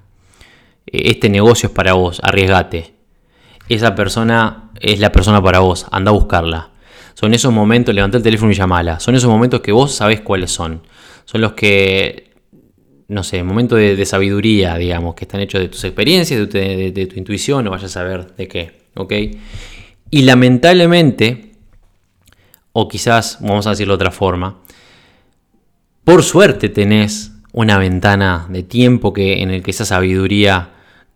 [0.87, 2.94] este negocio es para vos, arriesgate,
[3.68, 6.70] esa persona es la persona para vos, anda a buscarla.
[7.14, 10.50] Son esos momentos, levanta el teléfono y llamala, son esos momentos que vos sabés cuáles
[10.50, 10.83] son,
[11.24, 12.35] son los que
[13.09, 17.18] no sé, momentos de, sabiduría, digamos, que están hechos de tus experiencias, de, de, tu
[17.18, 19.12] intuición, o vayas a saber de qué, ¿ok?
[20.11, 21.53] Y lamentablemente,
[22.72, 24.59] o quizás, vamos a decirlo de otra forma,
[26.05, 30.71] por suerte tenés una ventana de tiempo que, en el que esa sabiduría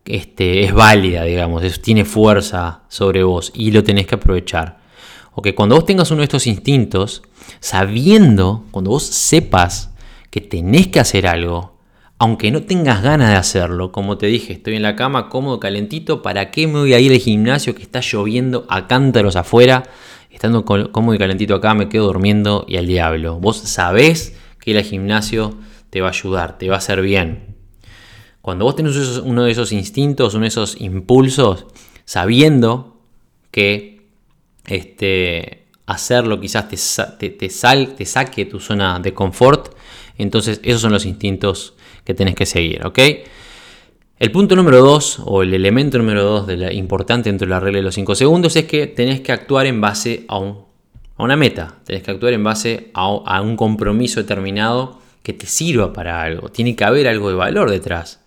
[0.05, 4.79] este, es válida, digamos, tiene fuerza sobre vos y lo tenés que aprovechar.
[5.35, 7.22] O que cuando vos tengas uno de estos instintos,
[7.61, 9.90] sabiendo, cuando vos sepas
[10.31, 11.77] que tenés que hacer algo,
[12.18, 16.22] aunque no tengas ganas de hacerlo, como te dije, estoy en la cama cómodo, calentito,
[16.22, 19.85] ¿para qué me voy a ir al gimnasio que está lloviendo a cántaros afuera?
[20.31, 23.40] estando cómodo y calentito acá, me quedo durmiendo y al diablo.
[23.40, 24.37] Vos sabés
[24.70, 25.59] ir al gimnasio
[25.90, 27.57] te va a ayudar, te va a hacer bien.
[28.40, 31.66] Cuando vos tenés uno de esos instintos, uno de esos impulsos,
[32.04, 33.00] sabiendo
[33.50, 34.07] que
[34.66, 39.74] este, hacerlo quizás te, te, saque tu zona de confort,
[40.16, 42.98] entonces esos son los instintos que tenés que seguir, ¿ok?
[44.18, 47.61] El punto número 2, o el elemento número 2 de la, importante dentro de la
[47.61, 50.64] regla de los 5 segundos, es que tenés que actuar en base a, un,
[51.18, 55.92] a una meta, tenés que actuar en base a, un compromiso determinado que te sirva
[55.92, 56.48] para algo.
[56.48, 58.20] Tiene que haber algo de valor detrás.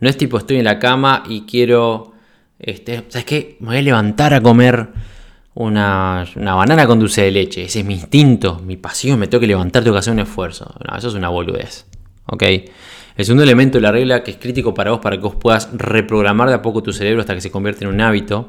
[0.00, 2.12] No es tipo estoy en la cama y quiero,
[2.58, 3.56] este, ¿sabes qué?
[3.60, 4.88] Me voy a levantar a comer
[5.54, 7.64] una, una, banana con dulce de leche.
[7.64, 10.74] Ese es mi instinto, mi pasión, me tengo que levantar, tengo que hacer un esfuerzo.
[10.84, 11.86] No, eso es una boludez.
[12.26, 12.42] ¿Ok?
[13.16, 15.68] El segundo elemento de la regla que es crítico para vos, para que vos puedas
[15.72, 18.48] reprogramar de a poco tu cerebro hasta que se convierta en un hábito,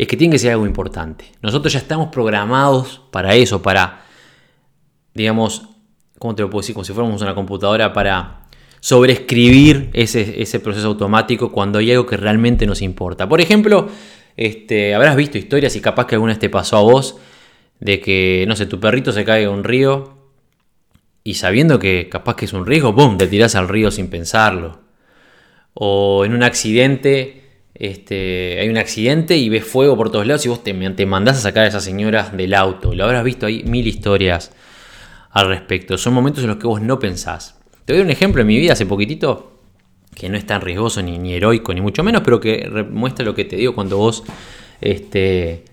[0.00, 1.26] es que tiene que ser algo importante.
[1.42, 4.06] Nosotros ya estamos programados para eso, para,
[5.12, 5.68] digamos,
[6.18, 6.74] ¿cómo te lo puedo decir?
[6.74, 8.46] Como si fuéramos una computadora para
[8.80, 13.28] sobreescribir ese, proceso automático cuando hay algo que realmente nos importa.
[13.28, 13.90] Por ejemplo,
[14.38, 17.18] este, habrás visto historias y capaz que alguna te pasó a vos
[17.78, 20.16] de que, no sé, tu perrito se cae en un río
[21.24, 24.80] y sabiendo que capaz que es un riesgo, ¡boom!, te tirás al río sin pensarlo.
[25.74, 27.49] O en un accidente,
[27.80, 31.38] este, hay un accidente y ves fuego por todos lados y vos te, te mandás
[31.38, 32.94] a sacar a esa señora del auto.
[32.94, 34.52] Lo habrás visto ahí mil historias
[35.30, 35.96] al respecto.
[35.96, 37.58] Son momentos en los que vos no pensás.
[37.86, 39.62] Te doy un ejemplo en mi vida hace poquitito,
[40.14, 43.46] que no es tan riesgoso ni, heroico, ni mucho menos, pero que muestra lo que
[43.46, 44.24] te digo cuando vos
[44.82, 45.64] este,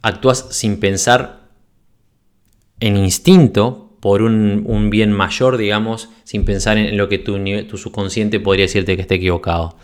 [0.00, 1.50] actúas sin pensar
[2.80, 8.64] en instinto por un, bien mayor, digamos, sin pensar en lo que tu subconsciente podría
[8.64, 9.76] decirte que esté equivocado.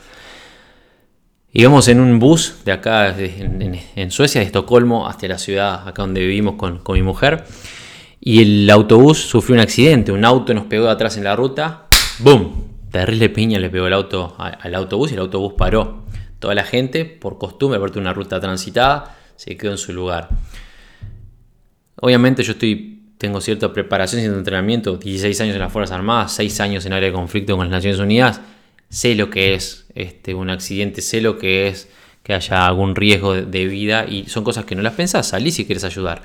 [1.51, 6.21] Íbamos en un bus de acá, en, Suecia, de Estocolmo, hasta la ciudad acá donde
[6.21, 7.45] vivimos con, mi mujer.
[8.21, 10.13] Y el autobús sufrió un accidente.
[10.13, 11.87] Un auto nos pegó de atrás en la ruta.
[12.19, 12.69] ¡Boom!
[12.91, 16.05] Terrible piña le pegó el auto al autobús y el autobús paró.
[16.39, 20.29] Toda la gente, por costumbre, aparte de una ruta transitada, se quedó en su lugar.
[21.97, 26.61] Obviamente yo estoy, tengo cierta preparación, cierto entrenamiento, 16 años en las Fuerzas Armadas, 6
[26.61, 28.41] años en área de conflicto con las Naciones Unidas,
[28.89, 31.89] sé lo que es este, un accidente, sé lo que es
[32.23, 35.65] que haya algún riesgo de vida y son cosas que no las pensás, salí si
[35.65, 36.23] quieres ayudar.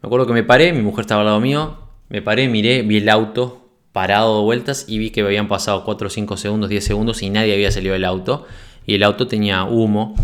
[0.00, 1.78] Me acuerdo que me paré, mi mujer estaba al lado mío,
[2.08, 6.10] me paré, miré, vi el auto parado de vueltas y vi que habían pasado 4,
[6.10, 8.46] 5 segundos, 10 segundos y nadie había salido del auto
[8.86, 10.14] y el auto tenía humo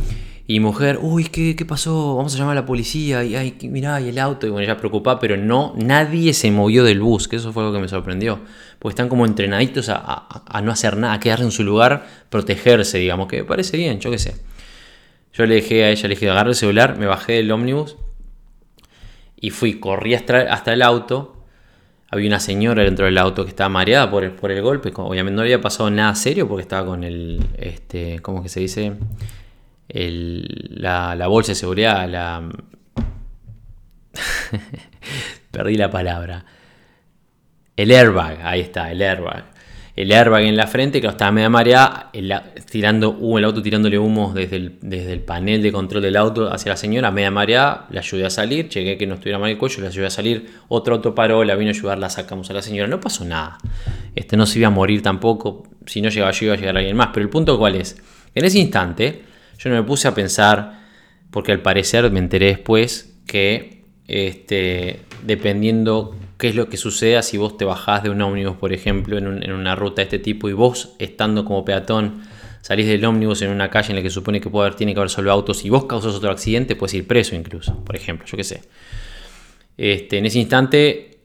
[0.50, 2.16] y mujer, uy, ¿qué, ¿qué, pasó?
[2.16, 3.22] Vamos a llamar a la policía.
[3.22, 4.48] Y ay, mirá, y el auto.
[4.48, 7.72] Y bueno, ella preocupada, pero no, nadie se movió del bus, que eso fue lo
[7.72, 8.40] que me sorprendió.
[8.80, 13.28] Porque están como entrenaditos a, no hacer nada, a quedarse en su lugar, protegerse, digamos,
[13.28, 14.34] que me parece bien, yo qué sé.
[15.34, 17.96] Yo le dije a ella, le dije, agarré el celular, me bajé del ómnibus
[19.40, 21.44] y fui, corrí hasta, el auto.
[22.10, 24.90] Había una señora dentro del auto que estaba mareada por el, golpe.
[24.96, 28.94] Obviamente no había pasado nada serio porque estaba con el, este, ¿cómo que se dice?
[29.92, 32.48] La, bolsa de seguridad, la...
[35.50, 36.44] Perdí la palabra.
[37.76, 39.44] El airbag, ahí está, el airbag.
[39.96, 42.32] El airbag en la frente, que estaba media mareada, el,
[42.70, 46.70] tirando, el auto tirándole humo desde el, desde el panel de control del auto hacia
[46.70, 49.82] la señora, media mareada, la ayudé a salir, llegué que no estuviera mal el cuello,
[49.82, 52.62] la ayudé a salir, otro auto paró, la vino a ayudar, la sacamos a la
[52.62, 53.58] señora, no pasó nada.
[54.14, 56.96] Este no se iba a morir tampoco, si no llegaba yo iba a llegar alguien
[56.96, 58.00] más, pero el punto cuál es,
[58.34, 59.24] en ese instante,
[59.60, 60.80] yo no me puse a pensar,
[61.30, 67.36] porque al parecer me enteré después que este, dependiendo qué es lo que suceda si
[67.36, 70.54] vos te bajás de un ómnibus, por ejemplo, en, una ruta de este tipo y
[70.54, 72.22] vos estando como peatón
[72.62, 75.00] salís del ómnibus en una calle en la que supone que puede haber, tiene que
[75.00, 78.36] haber solo autos y vos causas otro accidente, puedes ir preso incluso, por ejemplo, yo
[78.38, 78.62] qué sé.
[79.76, 81.18] Este, en ese instante,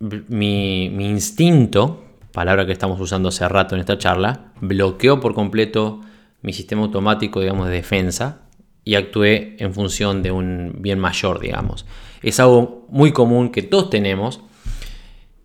[0.00, 6.00] mi, mi instinto, palabra que estamos usando hace rato en esta charla, bloqueó por completo
[6.42, 8.42] mi sistema automático, digamos, de defensa
[8.84, 11.86] y actué en función de un bien mayor, digamos.
[12.22, 14.40] Es algo muy común que todos tenemos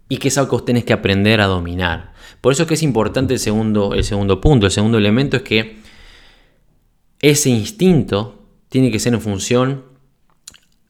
[0.10, 2.14] y que es algo que vos tenés que aprender a dominar.
[2.42, 5.44] Por eso es que es importante el segundo, el segundo punto, el segundo elemento es
[5.44, 5.78] que
[7.22, 9.86] ese instinto tiene que ser en función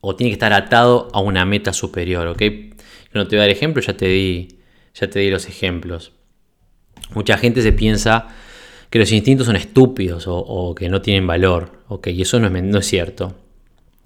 [0.02, 2.42] o tiene que estar atado a una meta superior, ¿ok?
[3.16, 4.60] no te voy a dar ejemplos, ya te di,
[4.94, 6.12] ya te di los ejemplos.
[7.14, 8.28] Mucha gente se piensa
[8.96, 11.82] que los instintos son estúpidos o, que no tienen valor.
[11.90, 13.36] Ok, y eso no es, no es, cierto.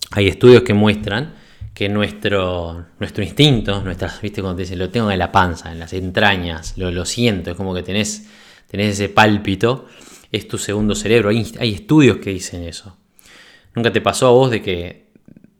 [0.10, 1.36] Hay estudios que muestran
[1.76, 2.88] que nuestro,
[3.20, 6.90] instinto, nuestras, viste cuando te dicen, lo tengo en la panza, en las entrañas, lo,
[6.90, 8.30] lo siento, es como que tenés,
[8.72, 9.86] ese pálpito,
[10.32, 11.30] es tu segundo cerebro.
[11.30, 12.98] Hay, hay estudios que dicen eso.
[13.76, 15.12] ¿Nunca te pasó a vos de que,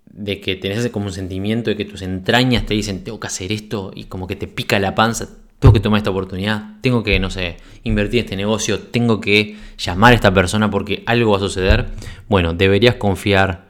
[0.06, 3.52] de que tenés como un sentimiento de que tus entrañas te dicen, tengo que hacer
[3.52, 5.30] esto y como que te pica la panza?
[5.60, 9.58] Tengo que tomar esta oportunidad, tengo que, no sé, invertir en este negocio, tengo que
[9.78, 11.88] llamar a esta persona porque algo va a suceder,
[12.30, 13.68] bueno, deberías confiar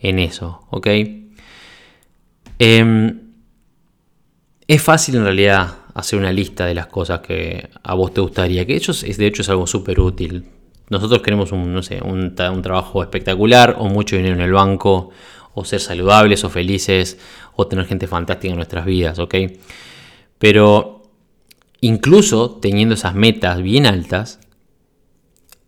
[0.00, 0.88] en eso, ¿ok?
[2.58, 3.20] Em,
[4.66, 8.66] es fácil en realidad hacer una lista de las cosas que a vos te gustaría,
[8.66, 10.46] que eso es, de hecho es algo súper útil.
[10.90, 15.10] Nosotros queremos no sé, un trabajo espectacular o mucho dinero en el banco,
[15.54, 17.18] o ser saludables o felices,
[17.54, 19.34] o tener gente fantástica en nuestras vidas, ¿ok?
[20.38, 21.01] Pero
[21.82, 24.40] incluso teniendo esas metas bien altas,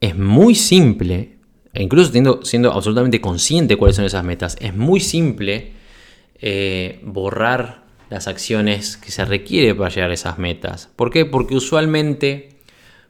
[0.00, 1.36] es muy simple,
[1.74, 2.12] e incluso
[2.44, 5.72] siendo absolutamente consciente de cuáles son esas metas, es muy simple
[6.36, 10.88] eh, borrar las acciones que se requiere para llegar a esas metas.
[10.94, 11.26] ¿Por qué?
[11.26, 12.50] Porque usualmente,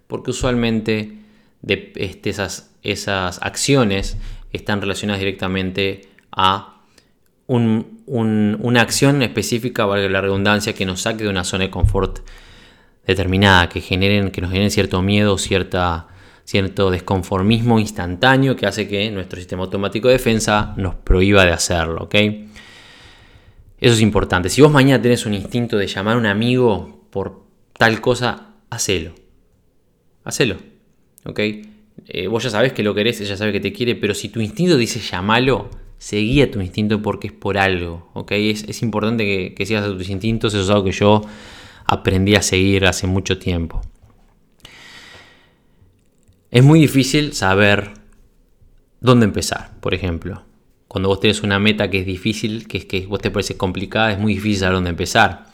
[0.06, 1.18] porque usualmente
[1.66, 4.16] este, esas, esas acciones
[4.52, 6.80] están relacionadas directamente a
[7.46, 12.20] una acción específica, valga la redundancia, que nos saque de una zona de confort
[13.06, 16.08] determinada, que, generen, que nos generen cierto miedo, cierta,
[16.44, 22.04] cierto desconformismo instantáneo que hace que nuestro sistema automático de defensa nos prohíba de hacerlo,
[22.04, 22.14] ¿ok?
[23.80, 24.48] Eso es importante.
[24.48, 27.44] Si vos mañana tenés un instinto de llamar a un amigo por
[27.76, 29.14] tal cosa, hacelo.
[30.24, 30.56] Hacelo,
[31.24, 31.40] ¿ok?
[32.06, 34.40] Eh, vos ya sabés que lo querés, ella sabe que te quiere, pero si tu
[34.40, 38.32] instinto dice llamalo, seguí a tu instinto porque es por algo, ¿ok?
[38.32, 41.22] Es, importante que, que sigas a tus instintos, eso es algo que yo
[41.94, 43.80] aprendí a seguir hace mucho tiempo.
[46.50, 47.92] Es muy difícil saber
[49.00, 50.42] dónde empezar, por ejemplo.
[50.86, 54.12] Cuando vos tenés una meta que es difícil, que es que vos te parece complicada,
[54.12, 55.46] es muy difícil saber dónde empezar.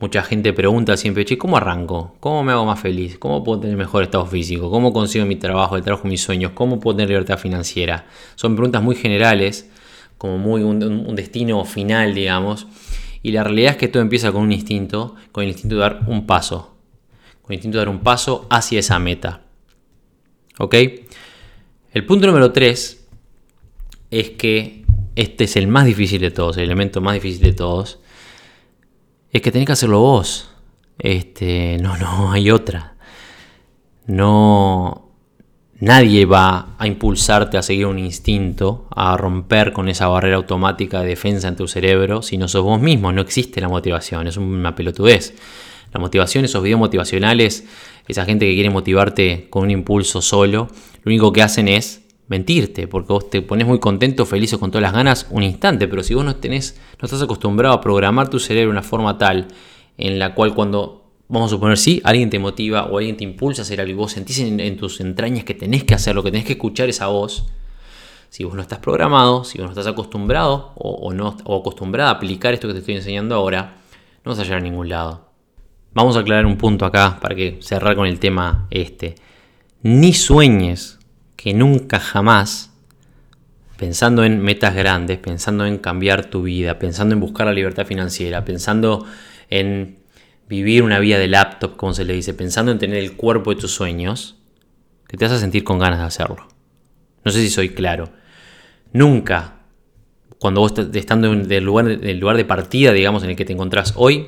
[0.00, 2.14] Mucha gente pregunta siempre, che, ¿cómo arranco?
[2.20, 3.18] ¿Cómo me hago más feliz?
[3.18, 4.70] ¿Cómo puedo tener mejor estado físico?
[4.70, 6.52] ¿Cómo consigo mi trabajo, el trabajo mis sueños?
[6.54, 8.06] ¿Cómo puedo tener libertad financiera?
[8.36, 9.68] Son preguntas muy generales,
[10.16, 12.68] como muy un, destino final, digamos.
[13.22, 16.00] Y la realidad es que todo empieza con un instinto, con el instinto de dar
[16.06, 16.76] un paso.
[17.42, 19.42] Con el instinto de dar un paso hacia esa meta.
[20.58, 20.74] ¿Ok?
[21.92, 23.06] El punto número 3
[24.10, 24.84] es que
[25.16, 27.98] este es el más difícil de todos, el elemento más difícil de todos
[29.30, 30.50] es que tenés que hacerlo vos.
[30.98, 32.96] Este, no, no hay otra.
[34.06, 35.07] No,
[35.80, 41.08] nadie va a impulsarte a seguir un instinto, a romper con esa barrera automática de
[41.08, 43.12] defensa en tu cerebro, si no sos vos mismo.
[43.12, 45.34] No existe la motivación, es una pelotudez.
[45.92, 47.64] La motivación, esos videos motivacionales,
[48.06, 50.68] esa gente que quiere motivarte con un impulso solo,
[51.02, 54.70] lo único que hacen es mentirte, porque vos te pones muy contento, feliz o con
[54.70, 58.28] todas las ganas un instante, pero si vos no tenés, no estás acostumbrado a programar
[58.28, 59.48] tu cerebro de una forma tal
[59.96, 63.62] en la cual cuando, vamos a suponer, sí, alguien te motiva o alguien te impulsa
[63.62, 66.30] a hacer algo y vos sentís en, tus entrañas que tenés que hacer, lo que
[66.30, 67.46] tenés que escuchar esa voz,
[68.30, 72.14] si vos no estás programado, si vos no estás acostumbrado o, no, o acostumbrada a
[72.14, 73.76] aplicar esto que te estoy enseñando ahora,
[74.24, 75.28] no vas a llegar a ningún lado.
[75.94, 79.14] Vamos a aclarar un punto acá para que cerrar con el tema este.
[79.82, 80.98] Ni sueñes
[81.36, 82.72] que nunca jamás,
[83.76, 88.44] pensando en metas grandes, pensando en cambiar tu vida, pensando en buscar la libertad financiera,
[88.44, 89.06] pensando
[89.48, 89.97] en
[90.48, 93.60] vivir una vida de laptop, como se le dice, pensando en tener el cuerpo de
[93.60, 94.36] tus sueños,
[95.06, 96.48] que te vas a sentir con ganas de hacerlo.
[97.24, 98.10] No sé si soy claro.
[98.92, 99.60] Nunca,
[100.38, 103.92] cuando vos estando en el lugar, lugar de partida, digamos, en el que te encontrás
[103.96, 104.26] hoy,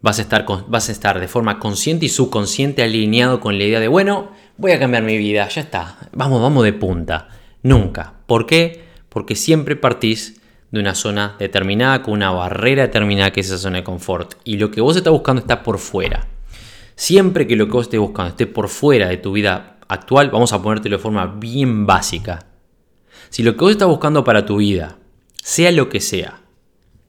[0.00, 3.80] vas a, estar, vas a estar de forma consciente y subconsciente alineado con la idea
[3.80, 7.28] de, bueno, voy a cambiar mi vida, ya está, vamos, vamos de punta.
[7.62, 8.14] Nunca.
[8.26, 8.84] ¿Por qué?
[9.08, 10.41] Porque siempre partís
[10.72, 14.34] de una zona determinada, con una barrera determinada que es esa zona de confort.
[14.42, 16.26] Y lo que vos estás buscando está por fuera.
[16.96, 20.52] Siempre que lo que vos estés buscando esté por fuera de tu vida actual, vamos
[20.52, 22.46] a ponértelo de forma bien básica.
[23.28, 24.98] Si lo que vos estás buscando para tu vida,
[25.42, 26.40] sea lo que sea,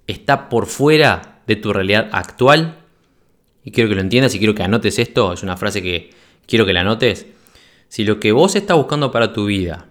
[0.08, 2.80] está por fuera de tu realidad actual,
[3.64, 6.10] y quiero que lo entiendas y quiero que anotes esto, es una frase que
[6.46, 7.28] quiero que la anotes,
[7.88, 9.88] si lo que vos estás buscando para tu vida,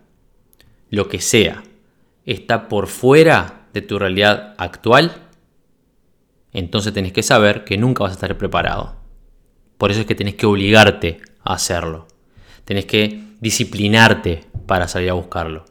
[0.90, 1.62] lo que sea,
[2.26, 5.12] está por fuera de tu realidad actual,
[6.52, 8.96] entonces tenés que saber que nunca vas a estar preparado.
[9.78, 12.06] Por eso es que tenés que obligarte a hacerlo.
[12.64, 15.64] Tenés que disciplinarte para salir a buscarlo.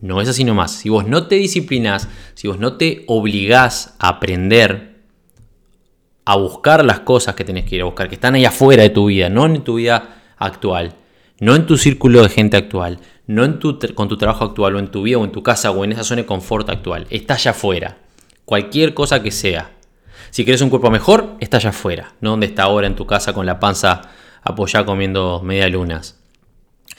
[0.00, 0.72] No es así nomás.
[0.72, 4.98] Si vos no te disciplinas, si vos no te obligás a aprender,
[6.24, 8.90] a buscar las cosas que tenés que ir a buscar, que están ahí afuera de
[8.90, 10.94] tu vida, no en tu vida actual,
[11.40, 14.78] no en tu círculo de gente actual, no en tu, con tu trabajo actual o
[14.78, 17.34] en tu vida o en tu casa o en esa zona de confort actual, está
[17.34, 17.98] allá afuera.
[18.44, 19.70] Cualquier cosa que sea.
[20.30, 23.34] Si quieres un cuerpo mejor, está allá afuera, no donde está ahora en tu casa
[23.34, 24.00] con la panza
[24.42, 26.18] apoyada comiendo media lunas.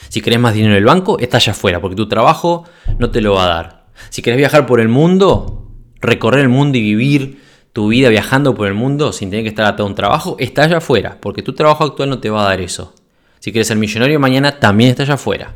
[0.09, 2.63] Si querés más dinero en el banco, está allá afuera, porque tu trabajo
[2.99, 3.85] no te lo va a dar.
[4.09, 5.67] Si querés viajar por el mundo,
[5.99, 7.41] recorrer el mundo y vivir
[7.73, 10.63] tu vida viajando por el mundo sin tener que estar atado a un trabajo, está
[10.63, 12.93] allá afuera, porque tu trabajo actual no te va a dar eso.
[13.39, 15.53] Si quieres ser millonario mañana, también está allá afuera.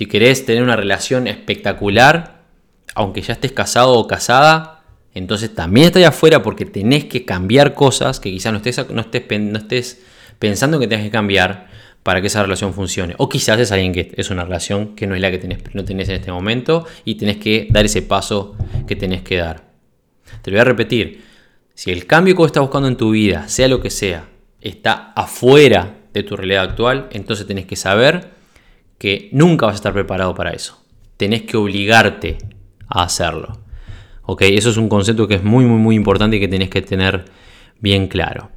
[0.00, 2.40] Si querés tener una relación espectacular,
[2.94, 4.82] aunque ya estés casado o casada,
[5.12, 9.02] entonces también está allá afuera porque tenés que cambiar cosas que quizás no estés, no
[9.02, 10.00] estés, no estés
[10.38, 11.68] pensando que tenés que cambiar
[12.02, 13.14] para que esa relación funcione.
[13.18, 15.84] O quizás es alguien que es una relación que no es la que tenés, no
[15.84, 19.68] tenés en este momento y tenés que dar ese paso que tenés que dar.
[20.40, 21.26] Te lo voy a repetir.
[21.74, 24.30] Si el cambio que vos estás buscando en tu vida, sea lo que sea,
[24.62, 28.39] está afuera de tu realidad actual, entonces tenés que saber
[29.00, 30.78] que nunca vas a estar preparado para eso.
[31.16, 32.36] Tenés que obligarte
[32.86, 33.58] a hacerlo.
[34.26, 34.42] ¿Ok?
[34.42, 37.24] Eso es un concepto que es muy, muy, muy importante y que tenés que tener
[37.80, 38.50] bien claro.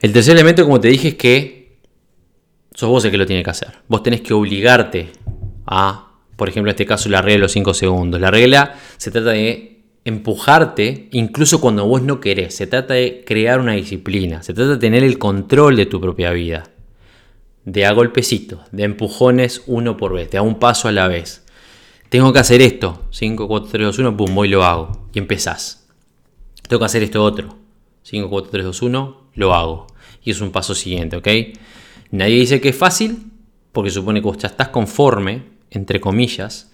[0.00, 1.80] El tercer elemento, como te dije, es que
[2.72, 3.74] sos vos el que lo tiene que hacer.
[3.88, 5.10] Vos tenés que obligarte
[5.66, 8.18] a, por ejemplo, en este caso, la regla de los 5 segundos.
[8.18, 12.54] La regla se trata de empujarte incluso cuando vos no querés.
[12.54, 16.32] Se trata de crear una disciplina, se trata de tener el control de tu propia
[16.32, 16.70] vida.
[17.70, 21.44] De a golpecitos, de empujones uno por vez, de a un paso a la vez.
[22.08, 25.06] Tengo que hacer esto, 5, 4, 3, 2, 1, pum, voy y lo hago.
[25.12, 25.86] Y empezás.
[26.66, 27.58] Tengo que hacer esto otro,
[28.04, 29.86] 5, 4, 3, 2, 1, lo hago.
[30.24, 31.28] Y es un paso siguiente, ¿ok?
[32.10, 33.32] Nadie dice que es fácil,
[33.72, 36.72] porque supone que vos ya estás conforme, entre comillas,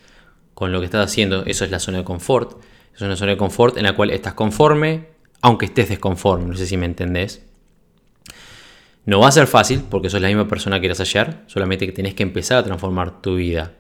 [0.55, 2.63] con lo que estás haciendo, eso es la zona de confort.
[2.95, 5.09] Es una zona de confort en la cual estás conforme,
[5.41, 6.47] aunque estés desconforme.
[6.47, 7.45] No sé si me entendés.
[9.07, 11.93] No va a ser fácil porque sos la misma persona que eras ayer, solamente que
[11.93, 13.73] tenés que empezar a transformar tu vida.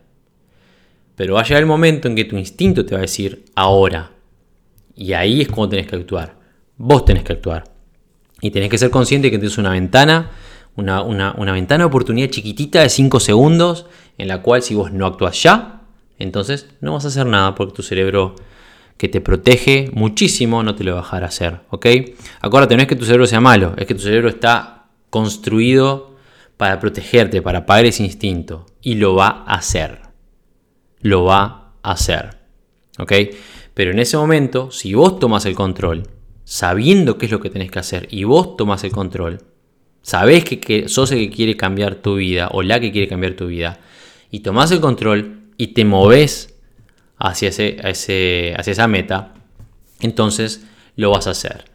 [1.16, 4.10] Pero va a llegar el momento en que tu instinto te va a decir ahora.
[4.94, 6.36] Y ahí es cuando tenés que actuar.
[6.76, 7.64] Vos tenés que actuar.
[8.40, 10.30] Y tenés que ser consciente de que tienes una ventana,
[10.76, 13.86] una, una ventana de oportunidad chiquitita de 5 segundos,
[14.18, 15.82] en la cual si vos no actúas ya,
[16.18, 18.34] entonces no vas a hacer nada porque tu cerebro
[18.96, 21.86] que te protege muchísimo no te lo va a dejar hacer, ¿ok?
[22.40, 24.73] Acuérdate, no es que tu cerebro sea malo, es que tu cerebro está
[25.14, 26.16] construido
[26.56, 30.00] para protegerte, para apagar ese instinto y lo va a hacer.
[31.02, 32.40] Lo va a hacer,
[32.98, 33.12] ¿ok?
[33.74, 36.02] Pero en ese momento, si vos tomas el control,
[36.42, 39.42] sabiendo qué es lo que tenés que hacer y vos tomas el control,
[40.02, 43.34] sabés que, que sos el que quiere cambiar tu vida o la que quiere cambiar
[43.34, 43.78] tu vida
[44.32, 46.58] y tomás el control y te moves
[47.18, 47.76] hacia, ese,
[48.56, 49.34] hacia esa meta,
[50.00, 51.66] entonces lo vas a hacer.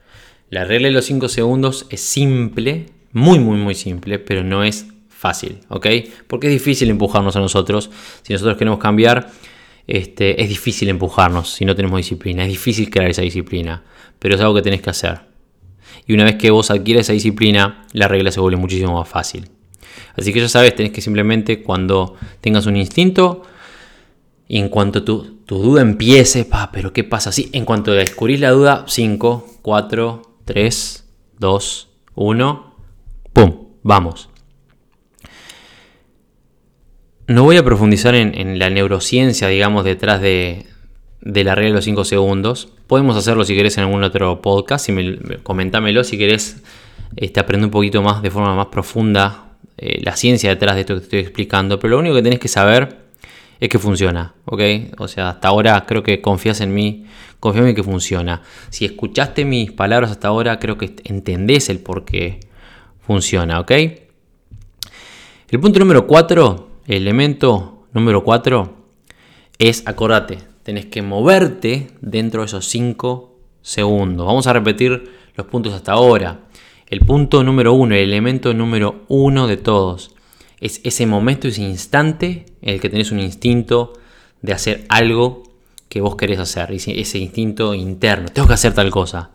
[0.50, 4.88] La regla de los 5 segundos es simple, muy, muy, muy simple, pero no es
[5.10, 5.88] fácil, ¿ok?
[6.28, 7.90] Porque es difícil empujarnos a nosotros.
[8.22, 9.30] Si nosotros queremos cambiar,
[9.88, 12.44] este, es difícil empujarnos si no tenemos disciplina.
[12.44, 13.84] Es difícil crear esa disciplina,
[14.20, 15.22] pero es algo que tenés que hacer.
[16.06, 19.50] Y una vez que vos adquieres esa disciplina, la regla se vuelve muchísimo más fácil.
[20.16, 23.44] Así que ya sabes, tenés que simplemente cuando tengas un instinto,
[24.48, 27.32] y en cuanto tu, tu duda empiece, pa, pero ¿qué pasa?
[27.32, 31.06] Sí, en cuanto descubrís la duda, 5, 4, 3,
[31.38, 32.69] 2, 1,
[33.34, 33.68] ¡pum!
[33.84, 34.30] Vamos.
[37.30, 40.66] No voy a profundizar en, la neurociencia, digamos, detrás de,
[41.22, 42.70] la regla de los 5 segundos.
[42.88, 44.88] Podemos hacerlo si querés en algún otro podcast.
[44.88, 46.64] Si me, comentámelo si querés
[47.16, 50.96] este, aprender un poquito más de forma más profunda eh, la ciencia detrás de esto
[50.96, 51.78] que te estoy explicando.
[51.80, 52.98] Pero lo único que tenés que saber
[53.60, 54.62] es que funciona, ¿ok?
[54.98, 57.06] O sea, hasta ahora creo que confías en mí,
[57.40, 58.42] confío en que funciona.
[58.72, 62.40] Si escuchaste mis palabras hasta ahora, creo que entendés el por qué
[63.10, 63.72] funciona, ¿ok?
[63.72, 68.76] El punto número 4, el elemento número 4,
[69.58, 74.28] es, acordate, tenés que moverte dentro de esos 5 segundos.
[74.28, 76.42] Vamos a repetir los puntos hasta ahora.
[76.86, 80.14] El punto número 1, el elemento número 1 de todos
[80.60, 83.94] es ese momento, ese instante en el que tenés un instinto
[84.44, 85.42] de hacer algo
[85.88, 89.32] que vos querés hacer, ese instinto interno, tengo que hacer tal cosa.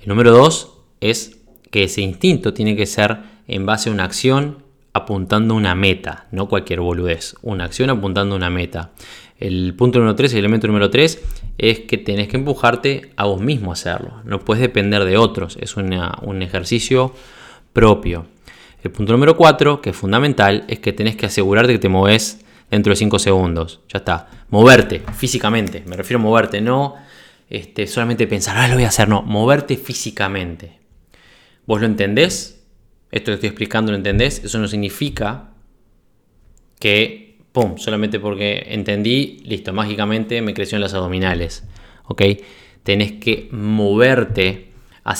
[0.00, 1.37] El número dos es
[1.70, 4.62] que ese instinto tiene que ser en base a una acción
[4.92, 8.90] apuntando una meta, no cualquier boludez, una acción apuntando una meta.
[9.38, 11.22] El punto número 3, el elemento número 3,
[11.58, 14.22] es que tenés que empujarte a vos mismo a hacerlo.
[14.24, 17.14] No puedes depender de otros, es un ejercicio
[17.72, 18.26] propio.
[18.82, 22.44] El punto número 4, que es fundamental, es que tenés que asegurarte que te moves
[22.70, 23.80] dentro de 5 segundos.
[23.88, 24.28] Ya está.
[24.50, 25.82] Moverte físicamente.
[25.86, 26.94] Me refiero a moverte, no
[27.50, 29.08] este, solamente pensar, ah, lo voy a hacer.
[29.08, 30.77] No, moverte físicamente.
[31.68, 32.64] ¿Vos lo entendés?
[33.10, 34.42] Esto que estoy explicando lo entendés.
[34.42, 35.50] Eso no significa
[36.80, 41.64] que, pum, solamente porque entendí, listo, mágicamente me creció en las abdominales.
[42.04, 42.22] ¿Ok?
[42.84, 44.72] Tenés que moverte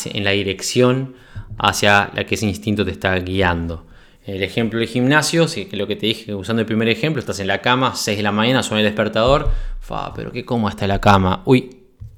[0.06, 1.16] en la dirección
[1.58, 3.84] hacia la que ese instinto te está guiando.
[4.24, 7.48] El ejemplo del gimnasio, si lo que te dije usando el primer ejemplo, estás en
[7.48, 10.98] la cama, 6 de la mañana, suena el despertador, fa, pero qué cómo está la
[10.98, 11.42] cama.
[11.44, 11.68] Uy,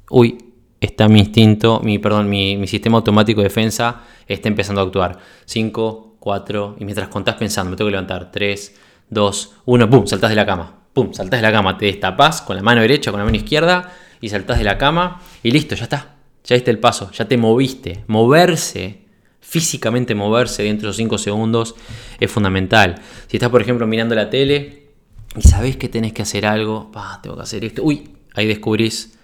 [0.09, 0.39] uy,
[0.81, 5.19] está mi instinto, mi, perdón, mi, sistema automático de defensa está empezando a actuar.
[5.45, 8.31] 5, 4, y mientras contás pensando, me tengo que levantar.
[8.31, 8.77] 3,
[9.11, 10.79] 2, 1, pum, saltás de la cama.
[10.93, 13.93] Pum, saltás de la cama, te destapás con la mano derecha, con la mano izquierda,
[14.21, 16.17] y saltás de la cama, y listo, ya está.
[16.45, 18.05] Ya diste el paso, ya te moviste.
[18.07, 19.01] Moverse
[19.41, 21.75] físicamente moverse dentro de esos 5 segundos
[22.21, 23.01] es fundamental.
[23.27, 24.91] Si estás, por ejemplo, mirando la tele
[25.37, 26.91] y sabes que tenés que hacer algo,
[27.23, 29.19] tengo que hacer esto, uy, ahí descubrís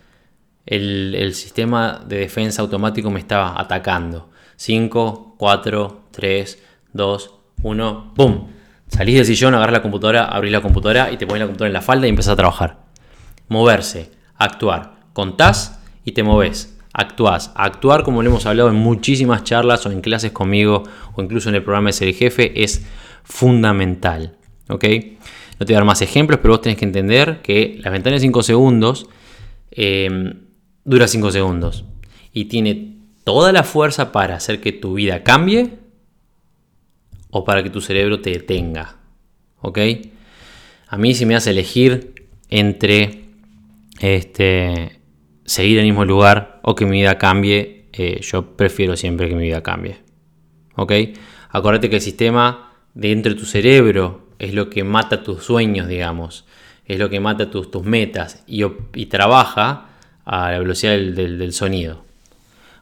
[0.67, 4.31] el, sistema de defensa automático me estaba atacando.
[4.57, 6.63] 5, 4, 3,
[6.93, 8.49] 2, 1, ¡boom!
[8.89, 11.75] Salís del sillón, agarras la computadora, abrís la computadora y te pones la computadora en
[11.75, 12.79] la falda y empezás a trabajar.
[13.49, 14.97] Moverse, actuar.
[15.13, 17.53] Contás y te moves actuás.
[17.55, 21.57] Actuar, como lo hemos hablado en muchísimas charlas o en clases conmigo o incluso en
[21.57, 22.87] el programa de Ser el Jefe, es
[23.25, 24.37] fundamental.
[24.69, 24.85] ¿Ok?
[25.59, 28.15] No te voy a dar más ejemplos, pero vos tenés que entender que la ventana
[28.15, 29.09] de 5 segundos
[29.71, 30.35] eh,
[30.87, 31.85] dura 5 segundos
[32.33, 35.79] y tiene toda la fuerza para hacer que tu vida cambie
[37.31, 38.97] o para que tu cerebro te detenga.
[39.61, 39.79] ¿Ok?
[40.89, 43.25] A mí si me hace elegir entre
[44.01, 45.01] este,
[45.45, 49.35] seguir en el mismo lugar o que mi vida cambie, eh, yo prefiero siempre que
[49.35, 49.99] mi vida cambie.
[50.77, 50.93] ¿Ok?
[51.51, 56.45] Acuérdate que el sistema dentro de tu cerebro es lo que mata tus sueños, digamos.
[56.85, 58.63] es lo que mata tus, tus metas y,
[58.95, 59.96] y, trabaja
[60.27, 62.05] a la velocidad del, sonido,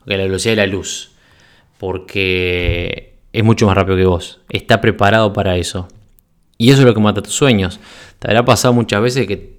[0.06, 1.12] a la velocidad de la luz,
[1.78, 5.88] porque es mucho más rápido que vos, está preparado para eso.
[6.56, 7.80] Y eso es lo que mata tus sueños.
[8.18, 9.58] Te habrá pasado muchas veces que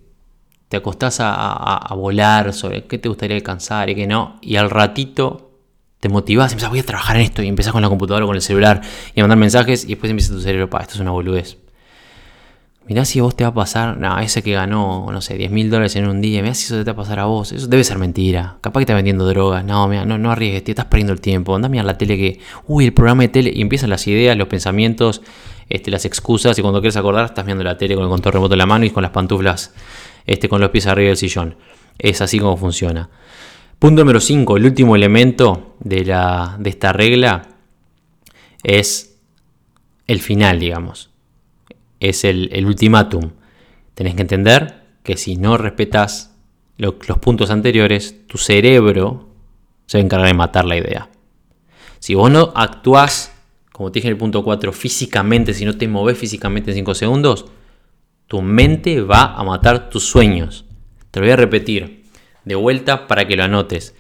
[0.68, 5.52] te acostás a, volar sobre qué te gustaría alcanzar y qué no, y al ratito
[6.00, 8.28] te motivás y empezás, voy a trabajar en esto, y empezás con la computadora o
[8.28, 8.82] con el celular
[9.14, 11.58] y a mandar mensajes, y después empieza tu cerebro, pa, esto es una boludez.
[12.88, 15.72] Mirá si vos te va a pasar, no, ese que ganó, no sé, 10 mil
[15.72, 17.84] dólares en un día, mirá si eso te va a pasar a vos, eso debe
[17.84, 18.58] ser mentira.
[18.62, 21.66] Capaz que está vendiendo drogas, no, mira, no, no arriesgues, estás perdiendo el tiempo, anda
[21.66, 24.48] a mirar la tele que, uy, el programa de tele, y empiezan las ideas, los
[24.48, 25.24] pensamientos,
[25.68, 28.54] este, las excusas, y cuando quieres acordar, estás viendo la tele con el control remoto
[28.54, 29.74] en la mano y con las pantuflas,
[30.28, 31.56] este, con los pies arriba del sillón.
[31.98, 33.10] Es así como funciona.
[33.80, 37.48] Punto número 5, el último elemento de, la, de esta regla
[38.62, 39.18] es
[40.06, 41.15] el final, digamos
[42.00, 43.32] es el, ultimátum.
[43.94, 46.36] Tenés que entender que si no respetas
[46.78, 49.30] los puntos anteriores, tu cerebro
[49.86, 51.10] se va a encargar de matar la idea.
[52.00, 53.32] Si vos no actuás,
[53.72, 56.96] como te dije en el punto 4, físicamente, si no te moves físicamente en 5
[56.96, 57.46] segundos,
[58.28, 60.66] tu mente va a matar tus sueños.
[61.12, 62.06] Te lo voy a repetir
[62.44, 63.96] de vuelta para que lo anotes.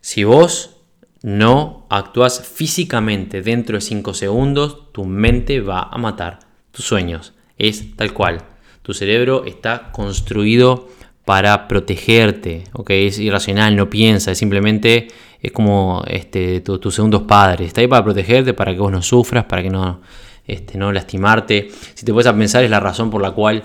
[0.00, 0.76] Si vos
[1.22, 7.34] no actúas físicamente dentro de 5 segundos, tu mente va a matar tus sueños.
[7.58, 8.42] Es tal cual.
[8.82, 10.88] Tu cerebro está construido
[11.24, 12.90] para protegerte, ¿ok?
[12.90, 15.08] Es irracional, no piensa, es simplemente
[15.40, 17.68] es como este, tus segundos padres.
[17.68, 20.00] Está ahí para protegerte, para que vos no sufras, para que no,
[20.46, 21.70] este, no lastimarte.
[21.94, 23.62] Si te puedes a pensar, es la razón por la cual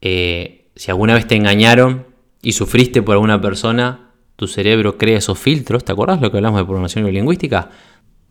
[0.00, 2.06] eh, si alguna vez te engañaron
[2.40, 5.84] y sufriste por alguna persona, tu cerebro crea esos filtros.
[5.84, 7.70] ¿Te acuerdas lo que hablamos de programación lingüística?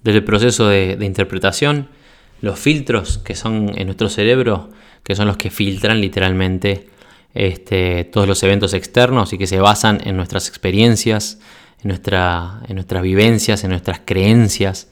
[0.04, 1.89] Desde el proceso de interpretación
[2.42, 4.70] los filtros que son en nuestro cerebro,
[5.04, 6.89] que son los que filtran literalmente
[7.34, 11.39] este, todos los eventos externos y que se basan en nuestras experiencias,
[11.82, 14.89] en, nuestra, en nuestras vivencias, en nuestras creencias,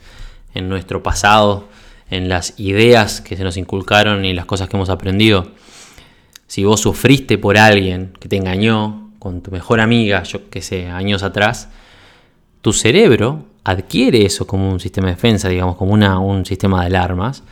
[0.54, 1.68] en nuestro pasado,
[2.10, 5.52] en las ideas que se nos inculcaron y las cosas que hemos aprendido.
[6.48, 10.88] Si vos sufriste por alguien que te engañó con tu mejor amiga, yo que sé,
[10.88, 11.70] años atrás,
[12.62, 16.88] tu cerebro adquiere eso como un sistema de defensa, digamos, como una, un sistema de
[16.88, 17.44] alarmas,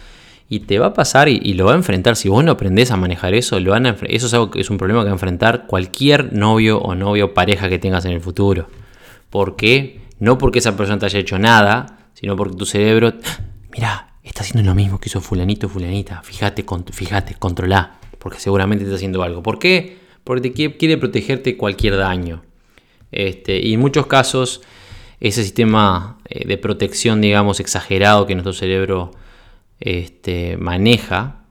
[0.50, 2.16] y te va a pasar y, lo va a enfrentar.
[2.16, 4.78] Si vos no aprendés a manejar eso, lo van eso es, algo que es un
[4.78, 8.70] problema que va a enfrentar cualquier novio o novio pareja que tengas en el futuro.
[9.30, 10.02] ¿Por qué?
[10.20, 13.14] No porque esa persona te haya hecho nada, sino porque tu cerebro,
[13.74, 16.22] mira, está haciendo lo mismo que hizo fulanito fulanita.
[16.24, 19.44] Fíjate, fíjate, controla, porque seguramente está haciendo algo.
[19.44, 19.98] ¿Por qué?
[20.24, 22.44] Porque te quiere, protegerte cualquier daño.
[23.12, 24.62] Este, y en muchos casos
[25.20, 29.12] ese sistema eh, de protección, digamos, exagerado que nuestro cerebro
[29.80, 31.44] este, maneja,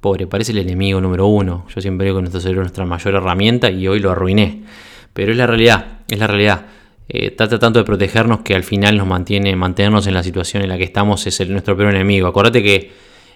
[0.00, 1.66] pobre, parece el enemigo número uno.
[1.74, 4.64] Yo siempre digo que nuestro cerebro es nuestra mayor herramienta y hoy lo arruiné.
[5.12, 6.66] Pero es la realidad, es la realidad.
[7.08, 10.70] Eh, trata tanto de protegernos que al final nos mantiene, mantenernos en la situación en
[10.70, 12.26] la que estamos es el, nuestro peor enemigo.
[12.26, 12.92] Acordate que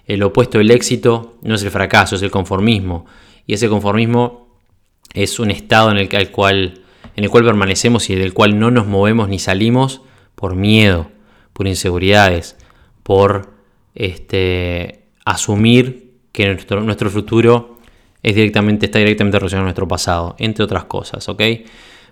[0.06, 3.06] el opuesto del éxito no es el fracaso, es el conformismo.
[3.46, 4.48] Y ese conformismo
[5.14, 6.82] es un estado en el, al cual
[7.18, 10.02] en el cual permanecemos y del cual no nos movemos ni salimos
[10.36, 11.10] por miedo,
[11.52, 12.56] por inseguridades,
[13.02, 13.54] por
[13.96, 17.80] este, asumir que nuestro, nuestro futuro
[18.22, 21.42] es directamente, está directamente relacionado a nuestro pasado, entre otras cosas, ¿ok?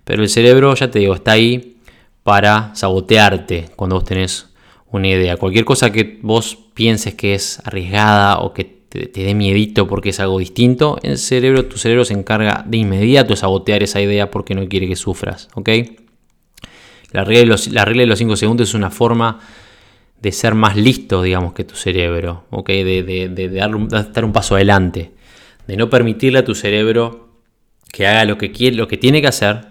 [0.03, 1.77] Pero el cerebro, ya te digo, está ahí
[2.25, 4.53] para sabotearte cuando vos tenés
[4.91, 5.37] una idea.
[5.37, 10.21] Cualquier cosa que vos pienses que es arriesgada o que te, dé miedito porque es
[10.21, 14.55] algo distinto, el cerebro, tu cerebro se encarga de inmediato de sabotear esa idea porque
[14.55, 15.71] no quiere que sufras, ¿ok?
[17.13, 19.41] La regla de los, la regla de los 5 segundos es una forma
[20.21, 22.69] de ser más listo, digamos, que tu cerebro, ¿ok?
[22.69, 23.75] De, de, de, dar
[24.25, 25.13] un paso adelante,
[25.67, 27.29] de no permitirle a tu cerebro
[27.93, 29.67] que haga lo que quiere, lo que tiene que hacer,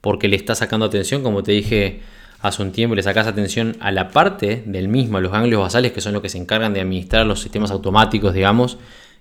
[0.00, 2.00] porque le está sacando atención, como te dije
[2.42, 5.92] hace un tiempo le sacas atención a la parte del mismo, a los ganglios basales,
[5.92, 8.78] que son los que se encargan de administrar los sistemas automáticos, digamos,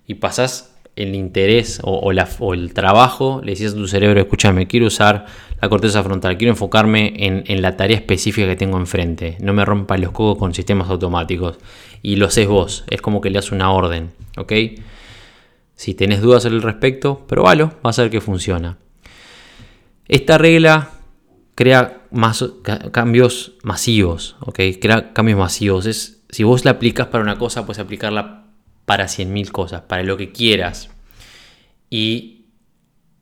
[0.07, 5.25] y pasas el interés o, el trabajo, le dices a tu cerebro, escúchame, quiero usar
[5.61, 9.97] la corteza frontal, quiero enfocarme en, la tarea específica que tengo enfrente, no me rompa
[9.97, 11.57] los cocos con sistemas automáticos.
[12.01, 14.53] Y lo haces vos, es como que le das una orden, ¿ok?
[15.75, 18.77] Si tenés dudas al respecto, probalo, vas a ver que funciona.
[20.07, 20.89] Esta regla
[21.59, 22.45] crea más,
[22.93, 24.37] cambios masivos.
[24.53, 25.87] Crea cambios masivos.
[25.87, 28.45] Es, si vos la aplicas para una cosa, puedes aplicarla
[28.85, 30.89] para 100.000 cosas, para lo que quieras.
[31.89, 32.45] Y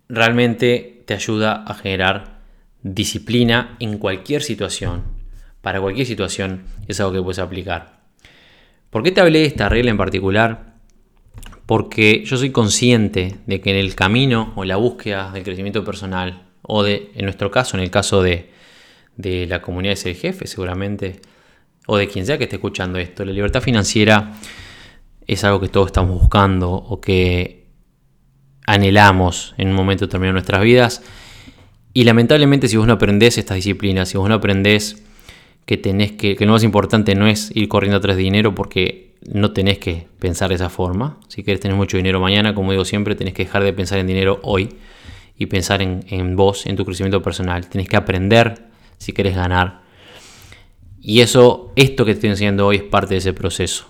[0.07, 2.41] realmente te ayuda a generar
[2.83, 5.05] disciplina en cualquier situación.
[5.63, 8.01] Para cualquier situación es algo que puedes aplicar.
[8.91, 10.77] ¿Por qué te hablé de esta regla en particular?
[11.65, 15.83] porque yo soy consciente de que en el camino o en la búsqueda del crecimiento
[15.83, 18.51] personal, o de, en nuestro caso, en el caso de,
[19.17, 21.21] la comunidad de ser jefe, seguramente,
[21.87, 24.33] o de quien sea que esté escuchando esto, la libertad financiera
[25.25, 27.65] es algo que todos estamos buscando o que
[28.67, 31.01] anhelamos en un momento determinado de nuestras vidas.
[31.93, 35.01] Y lamentablemente si vos no aprendés estas disciplinas, si vos no aprendés
[35.65, 39.15] que tenés que, que lo más importante no es ir corriendo atrás de dinero porque
[39.25, 41.17] no tenés que pensar de esa forma.
[41.27, 44.07] Si querés tener mucho dinero mañana, como digo siempre, tenés que dejar de pensar en
[44.07, 44.69] dinero hoy
[45.37, 47.67] y pensar en, vos, en tu crecimiento personal.
[47.67, 48.67] Tenés que aprender
[48.97, 49.81] si querés ganar.
[50.99, 53.85] Y eso, esto que te estoy enseñando hoy es parte de ese proceso.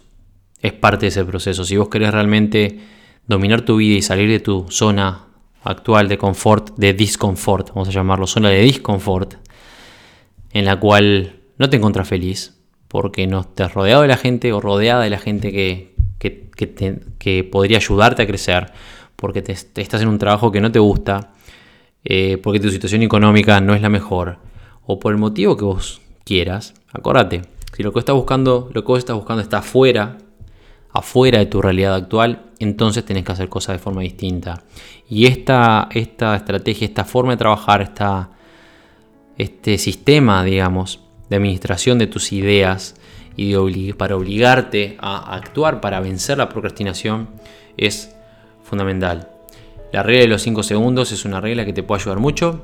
[0.62, 1.64] Es parte de ese proceso.
[1.64, 2.80] Si vos querés realmente
[3.28, 5.28] dominar tu vida y salir de tu zona
[5.64, 9.36] actual de confort, de disconfort, vamos a llamarlo, zona de disconfort,
[10.52, 14.62] en la cual no te encuentras feliz, porque no estés rodeado de la gente o
[14.62, 18.72] rodeada de la gente que, que, podría ayudarte a crecer,
[19.16, 21.34] porque te, estás en un trabajo que no te gusta,
[22.10, 24.38] eh, porque tu situación económica no es la mejor,
[24.86, 27.42] o por el motivo que vos quieras, acordate,
[27.76, 30.18] si lo que estás buscando, lo que vos estás buscando está afuera,
[30.94, 34.64] afuera de tu realidad actual, entonces tenés que hacer cosas de forma distinta.
[35.10, 38.30] Y esta, esta estrategia, esta forma de trabajar, esta,
[39.38, 42.96] este sistema, digamos, de administración de tus ideas
[43.36, 47.28] y para obligarte a actuar para vencer la procrastinación
[47.76, 48.16] es
[48.64, 49.37] fundamental.
[49.92, 52.64] La regla de los 5 segundos es una regla que te puede ayudar mucho.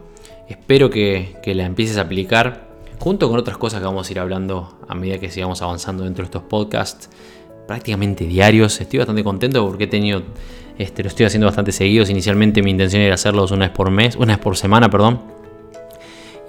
[0.50, 2.68] Espero que, la empieces a aplicar
[3.00, 6.24] junto con otras cosas que vamos a ir hablando a medida que sigamos avanzando dentro
[6.24, 7.10] de estos podcasts
[7.66, 8.80] prácticamente diarios.
[8.82, 10.24] Estoy bastante contento porque he tenido,
[10.78, 12.10] este, lo estoy haciendo bastante seguidos.
[12.10, 15.22] Inicialmente mi intención era hacerlos una vez por mes, una vez por semana, perdón.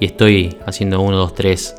[0.00, 1.76] Y estoy haciendo uno, dos, tres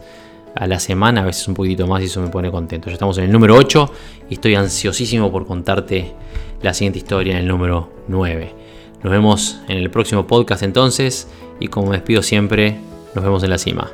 [0.56, 2.88] a la semana, a veces un poquitito más y eso me pone contento.
[2.88, 3.92] Ya estamos en el número 8
[4.30, 6.14] y estoy ansiosísimo por contarte
[6.62, 8.65] la siguiente historia en el número 9.
[9.04, 11.28] Nos vemos en el próximo podcast entonces
[11.60, 12.80] y como despido siempre,
[13.14, 13.92] nos vemos en la cima.